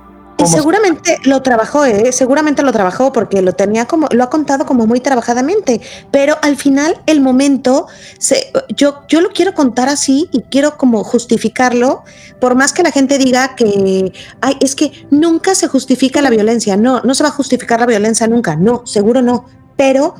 [0.45, 2.12] Y seguramente lo trabajó, ¿eh?
[2.12, 5.80] seguramente lo trabajó porque lo tenía como, lo ha contado como muy trabajadamente,
[6.11, 7.86] pero al final el momento,
[8.18, 12.05] se, yo, yo lo quiero contar así y quiero como justificarlo,
[12.41, 16.76] por más que la gente diga que, ay, es que nunca se justifica la violencia,
[16.76, 20.14] no, no se va a justificar la violencia nunca, no, seguro no, pero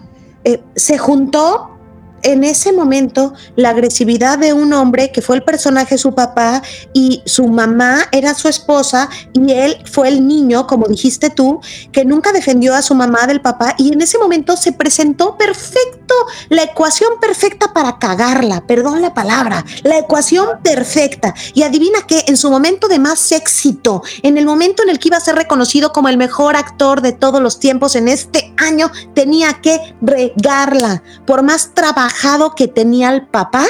[0.45, 1.80] eh, se juntó
[2.23, 6.62] en ese momento la agresividad de un hombre que fue el personaje su papá
[6.93, 11.61] y su mamá era su esposa y él fue el niño, como dijiste tú,
[11.93, 16.14] que nunca defendió a su mamá del papá y en ese momento se presentó perfecto,
[16.49, 21.35] la ecuación perfecta para cagarla, perdón la palabra, la ecuación perfecta.
[21.55, 25.09] Y adivina qué, en su momento de más éxito, en el momento en el que
[25.09, 28.91] iba a ser reconocido como el mejor actor de todos los tiempos en este año,
[29.14, 32.09] tenía que regarla, por más trabajo
[32.56, 33.66] que tenía el papá,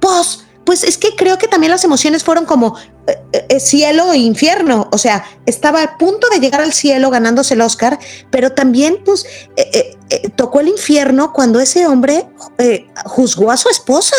[0.00, 4.18] pues, pues es que creo que también las emociones fueron como eh, eh, cielo e
[4.18, 4.88] infierno.
[4.92, 7.98] O sea, estaba a punto de llegar al cielo ganándose el Oscar,
[8.30, 9.96] pero también pues eh,
[10.36, 12.28] tocó el infierno cuando ese hombre
[13.04, 14.16] juzgó a su esposa.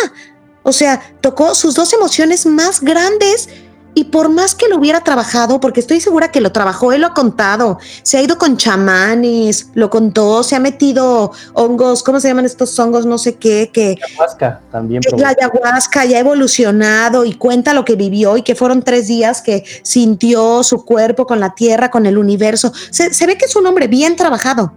[0.64, 3.50] O sea, tocó sus dos emociones más grandes
[3.96, 7.08] y por más que lo hubiera trabajado, porque estoy segura que lo trabajó, él lo
[7.08, 12.28] ha contado, se ha ido con chamanes, lo contó, se ha metido hongos, ¿cómo se
[12.28, 13.06] llaman estos hongos?
[13.06, 13.98] No sé qué, que...
[14.04, 15.02] Ayahuasca también.
[15.18, 19.42] La ayahuasca ya ha evolucionado y cuenta lo que vivió y que fueron tres días
[19.42, 22.74] que sintió su cuerpo con la tierra, con el universo.
[22.90, 24.74] Se, se ve que es un hombre bien trabajado.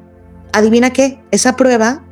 [0.52, 2.02] Adivina qué, esa prueba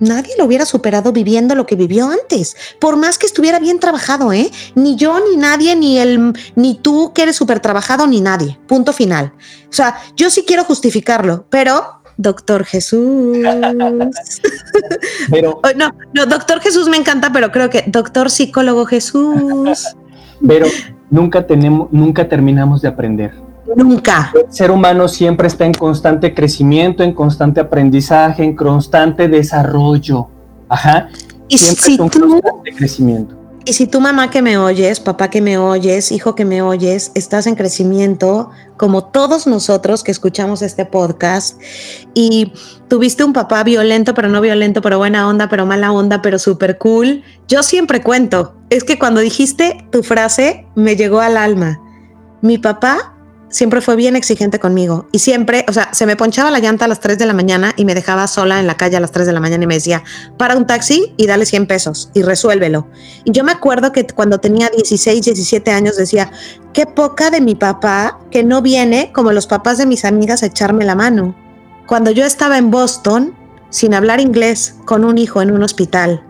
[0.00, 4.32] nadie lo hubiera superado viviendo lo que vivió antes, por más que estuviera bien trabajado,
[4.32, 4.50] ¿eh?
[4.74, 8.58] Ni yo, ni nadie, ni el, ni tú que eres súper trabajado, ni nadie.
[8.66, 9.32] Punto final.
[9.68, 13.38] O sea, yo sí quiero justificarlo, pero Doctor Jesús.
[15.30, 19.96] Pero, no, no, Doctor Jesús me encanta, pero creo que Doctor Psicólogo Jesús.
[20.46, 20.66] Pero
[21.08, 23.32] nunca tenemos, nunca terminamos de aprender.
[23.76, 24.32] Nunca.
[24.34, 30.28] El ser humano siempre está en constante crecimiento, en constante aprendizaje, en constante desarrollo.
[30.68, 31.08] Ajá.
[31.48, 32.08] Y si tú,
[32.76, 33.40] crecimiento.
[33.64, 37.12] Y si tu mamá que me oyes, papá que me oyes, hijo que me oyes,
[37.14, 41.60] estás en crecimiento, como todos nosotros que escuchamos este podcast,
[42.14, 42.52] y
[42.88, 46.78] tuviste un papá violento, pero no violento, pero buena onda, pero mala onda, pero súper
[46.78, 51.80] cool, yo siempre cuento, es que cuando dijiste tu frase, me llegó al alma.
[52.40, 53.14] Mi papá
[53.50, 56.88] siempre fue bien exigente conmigo y siempre, o sea, se me ponchaba la llanta a
[56.88, 59.26] las 3 de la mañana y me dejaba sola en la calle a las 3
[59.26, 60.02] de la mañana y me decía,
[60.38, 62.88] para un taxi y dale 100 pesos y resuélvelo.
[63.24, 66.30] Y yo me acuerdo que cuando tenía 16, 17 años decía,
[66.72, 70.46] qué poca de mi papá que no viene como los papás de mis amigas a
[70.46, 71.34] echarme la mano.
[71.86, 73.34] Cuando yo estaba en Boston,
[73.70, 76.24] sin hablar inglés, con un hijo en un hospital,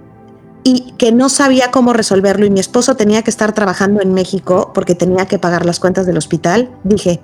[0.72, 4.70] y que no sabía cómo resolverlo y mi esposo tenía que estar trabajando en México
[4.72, 7.20] porque tenía que pagar las cuentas del hospital, dije,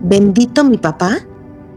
[0.00, 1.18] bendito mi papá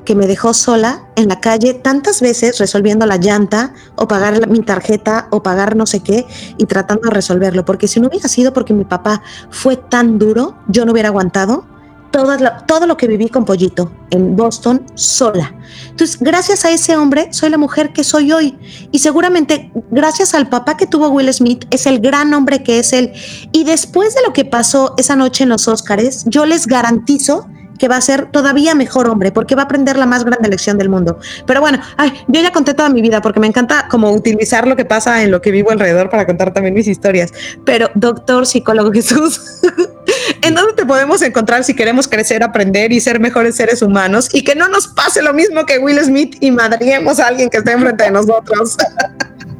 [0.05, 4.61] que me dejó sola en la calle tantas veces resolviendo la llanta o pagar mi
[4.61, 6.25] tarjeta o pagar no sé qué
[6.57, 10.55] y tratando de resolverlo, porque si no hubiera sido porque mi papá fue tan duro,
[10.67, 11.65] yo no hubiera aguantado
[12.13, 15.51] todo lo, todo lo que viví con Pollito en Boston sola.
[15.89, 18.55] Entonces, gracias a ese hombre, soy la mujer que soy hoy.
[18.91, 22.93] Y seguramente, gracias al papá que tuvo Will Smith, es el gran hombre que es
[22.93, 23.11] él.
[23.51, 27.47] Y después de lo que pasó esa noche en los Oscars, yo les garantizo
[27.79, 30.77] que va a ser todavía mejor hombre, porque va a aprender la más grande lección
[30.77, 31.17] del mundo.
[31.45, 34.75] Pero bueno, ay, yo ya conté toda mi vida, porque me encanta como utilizar lo
[34.75, 37.33] que pasa en lo que vivo alrededor para contar también mis historias.
[37.65, 39.41] Pero doctor, psicólogo Jesús,
[40.41, 44.29] ¿en dónde te podemos encontrar si queremos crecer, aprender y ser mejores seres humanos?
[44.33, 47.57] Y que no nos pase lo mismo que Will Smith y madriemos a alguien que
[47.57, 48.77] esté enfrente de nosotros.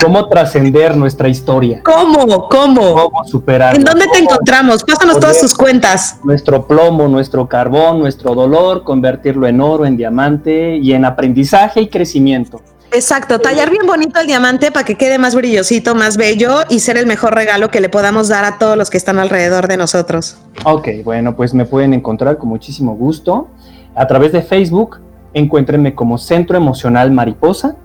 [0.04, 1.82] ¿Cómo trascender nuestra historia?
[1.82, 2.50] ¿Cómo?
[2.50, 2.94] ¿Cómo?
[2.94, 3.74] ¿Cómo superar?
[3.74, 4.84] ¿En dónde te encontramos?
[4.84, 6.18] Pásanos todas tus cuentas.
[6.26, 11.88] Nuestro plomo, nuestro carbón, nuestro dolor, convertirlo en oro, en diamante y en aprendizaje y
[11.88, 12.62] crecimiento.
[12.94, 16.98] Exacto, tallar bien bonito el diamante para que quede más brillosito, más bello y ser
[16.98, 20.38] el mejor regalo que le podamos dar a todos los que están alrededor de nosotros.
[20.64, 23.48] Ok, bueno, pues me pueden encontrar con muchísimo gusto
[23.96, 25.00] a través de Facebook.
[25.34, 27.76] Encuéntrenme como Centro Emocional Mariposa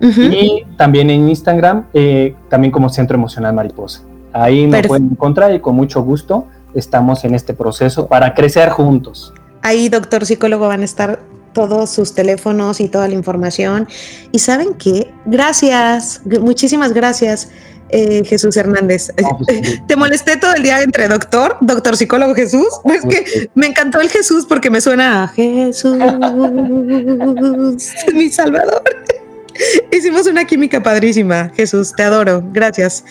[0.00, 4.02] y también en Instagram, eh, también como Centro Emocional Mariposa.
[4.32, 9.34] Ahí me pueden encontrar y con mucho gusto estamos en este proceso para crecer juntos.
[9.62, 11.18] Ahí, doctor psicólogo, van a estar
[11.56, 13.88] todos sus teléfonos y toda la información.
[14.30, 17.48] Y saben qué, gracias, muchísimas gracias.
[17.88, 19.12] Eh, Jesús Hernández.
[19.16, 22.66] Pues Te molesté todo el día entre doctor, doctor psicólogo Jesús.
[22.84, 25.96] Es que me encantó el Jesús porque me suena a Jesús,
[28.12, 28.82] mi Salvador.
[29.92, 33.04] Hicimos una química padrísima, Jesús, te adoro, gracias.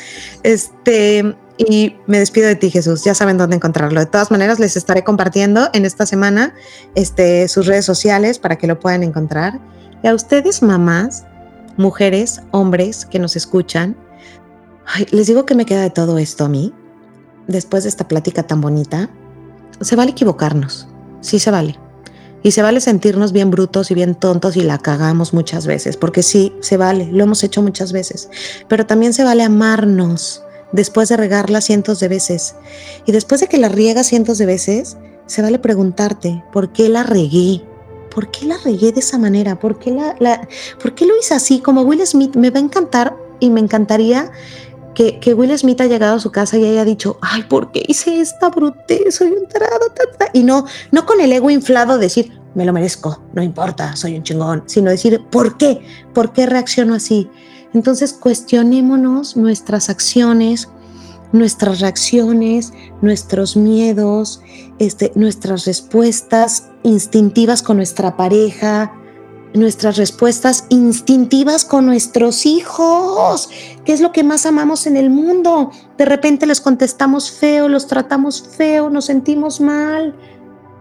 [0.44, 3.04] Este, y me despido de ti, Jesús.
[3.04, 4.00] Ya saben dónde encontrarlo.
[4.00, 6.54] De todas maneras, les estaré compartiendo en esta semana
[6.96, 9.60] este, sus redes sociales para que lo puedan encontrar.
[10.04, 11.26] Y a ustedes, mamás,
[11.78, 13.96] mujeres, hombres que nos escuchan,
[15.12, 16.74] les digo que me queda de todo esto a mí,
[17.48, 19.10] después de esta plática tan bonita.
[19.82, 20.88] Se vale equivocarnos,
[21.22, 21.80] sí se vale.
[22.44, 26.22] Y se vale sentirnos bien brutos y bien tontos y la cagamos muchas veces, porque
[26.22, 28.30] sí, se vale, lo hemos hecho muchas veces.
[28.68, 32.56] Pero también se vale amarnos después de regarla cientos de veces.
[33.06, 37.04] Y después de que la riegas cientos de veces, se vale preguntarte, ¿por qué la
[37.04, 37.64] regué?
[38.14, 39.60] ¿Por qué la regué de esa manera?
[39.60, 40.48] ¿Por qué, la,
[40.82, 41.60] ¿por qué lo hice así?
[41.60, 44.32] Como Will Smith, me va a encantar y me encantaría
[44.94, 47.84] que, que, Will Smith haya llegado a su casa y haya dicho, ay, ¿por qué
[47.86, 49.12] hice esta brute?
[49.12, 49.92] Soy un tarado,
[50.34, 54.24] y no, no con el ego inflado decir, me lo merezco, no importa, soy un
[54.24, 55.86] chingón, sino decir, ¿por qué?
[56.14, 57.30] ¿Por qué reacciono así?
[57.74, 60.70] Entonces cuestionémonos nuestras acciones,
[61.34, 64.42] nuestras reacciones, nuestros miedos,
[64.80, 68.94] este, nuestras respuestas instintivas con nuestra pareja,
[69.54, 73.50] nuestras respuestas instintivas con nuestros hijos,
[73.84, 75.72] que es lo que más amamos en el mundo.
[75.98, 80.16] De repente les contestamos feo, los tratamos feo, nos sentimos mal.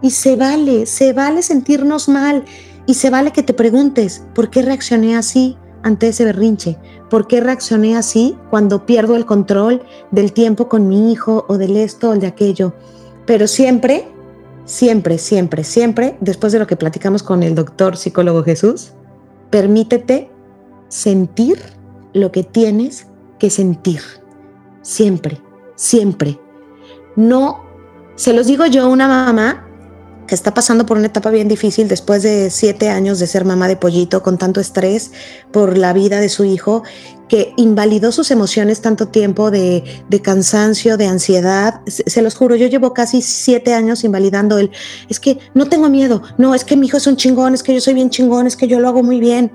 [0.05, 2.45] Y se vale, se vale sentirnos mal.
[2.85, 6.77] Y se vale que te preguntes, ¿por qué reaccioné así ante ese berrinche?
[7.09, 9.81] ¿Por qué reaccioné así cuando pierdo el control
[10.11, 12.75] del tiempo con mi hijo o del esto o de aquello?
[13.25, 14.07] Pero siempre
[14.65, 18.91] siempre, siempre, siempre, después de lo que platicamos con el doctor psicólogo Jesús,
[19.49, 20.29] permítete
[20.87, 21.57] sentir
[22.13, 23.07] lo que tienes
[23.39, 24.01] que sentir.
[24.83, 25.41] Siempre,
[25.73, 26.39] siempre.
[27.15, 27.63] No,
[28.13, 29.64] se los digo yo, una mamá
[30.27, 33.67] que está pasando por una etapa bien difícil después de siete años de ser mamá
[33.67, 35.11] de pollito con tanto estrés
[35.51, 36.83] por la vida de su hijo,
[37.27, 39.83] que invalidó sus emociones tanto tiempo de,
[40.23, 41.81] cansancio, de ansiedad.
[41.85, 44.71] Se, los juro, yo llevo casi siete años invalidando el,
[45.09, 47.73] es que no tengo miedo, no, es que mi hijo es un chingón, es que
[47.73, 49.51] yo soy bien chingón, es que yo lo hago muy bien.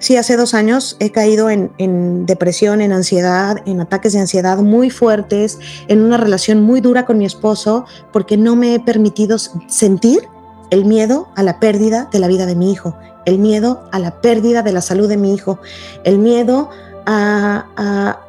[0.00, 4.56] Sí, hace dos años he caído en, en, depresión, en ansiedad, en ataques de ansiedad
[4.58, 9.36] muy fuertes, en una relación muy dura con mi esposo, porque no me he permitido
[9.38, 10.26] sentir
[10.70, 12.96] el miedo a la pérdida de la vida de mi hijo,
[13.26, 15.58] el miedo a la pérdida de la salud de mi hijo,
[16.04, 16.70] el miedo
[17.04, 18.20] a, a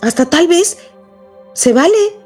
[0.00, 0.78] hasta tal vez
[1.52, 2.21] se vale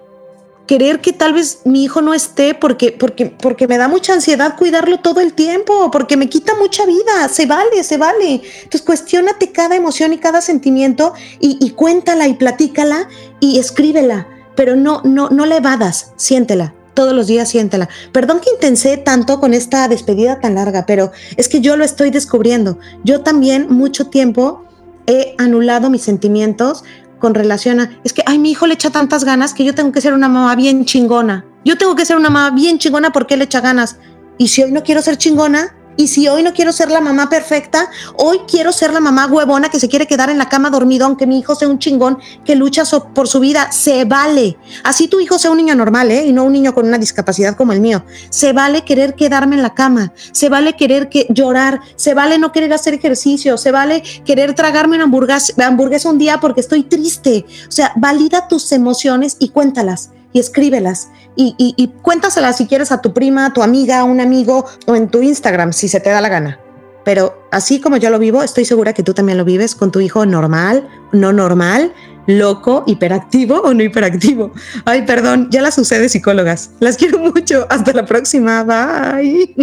[0.66, 4.56] querer que tal vez mi hijo no esté porque, porque, porque me da mucha ansiedad
[4.56, 8.42] cuidarlo todo el tiempo, porque me quita mucha vida, se vale, se vale.
[8.56, 13.08] Entonces cuestionate cada emoción y cada sentimiento y, cuéntala y platícala
[13.40, 16.74] y escríbela, pero no, no, no la evadas, siéntela.
[16.94, 17.90] Todos los días siéntela.
[18.10, 22.08] Perdón que intensé tanto con esta despedida tan larga, pero es que yo lo estoy
[22.10, 22.78] descubriendo.
[23.04, 24.64] Yo también mucho tiempo
[25.06, 26.84] he anulado mis sentimientos
[27.18, 29.92] con relación a, es que, ay, mi hijo le echa tantas ganas que yo tengo
[29.92, 31.44] que ser una mamá bien chingona.
[31.64, 33.98] Yo tengo que ser una mamá bien chingona porque él le echa ganas.
[34.38, 37.28] Y si hoy no quiero ser chingona, y si hoy no quiero ser la mamá
[37.28, 41.06] perfecta, hoy quiero ser la mamá huevona que se quiere quedar en la cama dormido,
[41.06, 42.84] aunque mi hijo sea un chingón que lucha
[43.14, 43.72] por su vida.
[43.72, 44.56] Se vale.
[44.84, 46.26] Así tu hijo sea un niño normal, ¿eh?
[46.26, 48.04] Y no un niño con una discapacidad como el mío.
[48.30, 50.12] Se vale querer quedarme en la cama.
[50.32, 51.80] Se vale querer que llorar.
[51.96, 53.56] Se vale no querer hacer ejercicio.
[53.56, 57.46] Se vale querer tragarme una hamburguesa, hamburguesa un día porque estoy triste.
[57.68, 63.14] O sea, valida tus emociones y cuéntalas y escríbelas y, cuéntaselas si quieres a tu
[63.14, 66.20] prima, a tu amiga, a un amigo o en tu Instagram si se te da
[66.20, 66.60] la gana.
[67.06, 70.00] Pero así como yo lo vivo, estoy segura que tú también lo vives con tu
[70.00, 71.94] hijo normal, no normal,
[72.26, 74.52] loco, hiperactivo o no hiperactivo.
[74.84, 76.72] Ay, perdón, ya las usé de psicólogas.
[76.80, 77.66] Las quiero mucho.
[77.70, 78.62] Hasta la próxima.
[78.62, 79.54] Bye.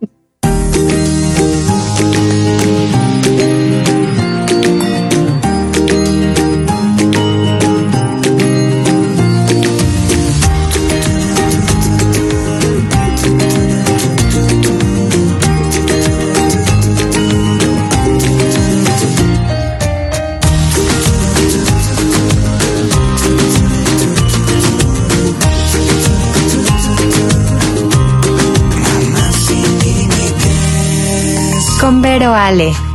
[32.18, 32.87] Vero Ale.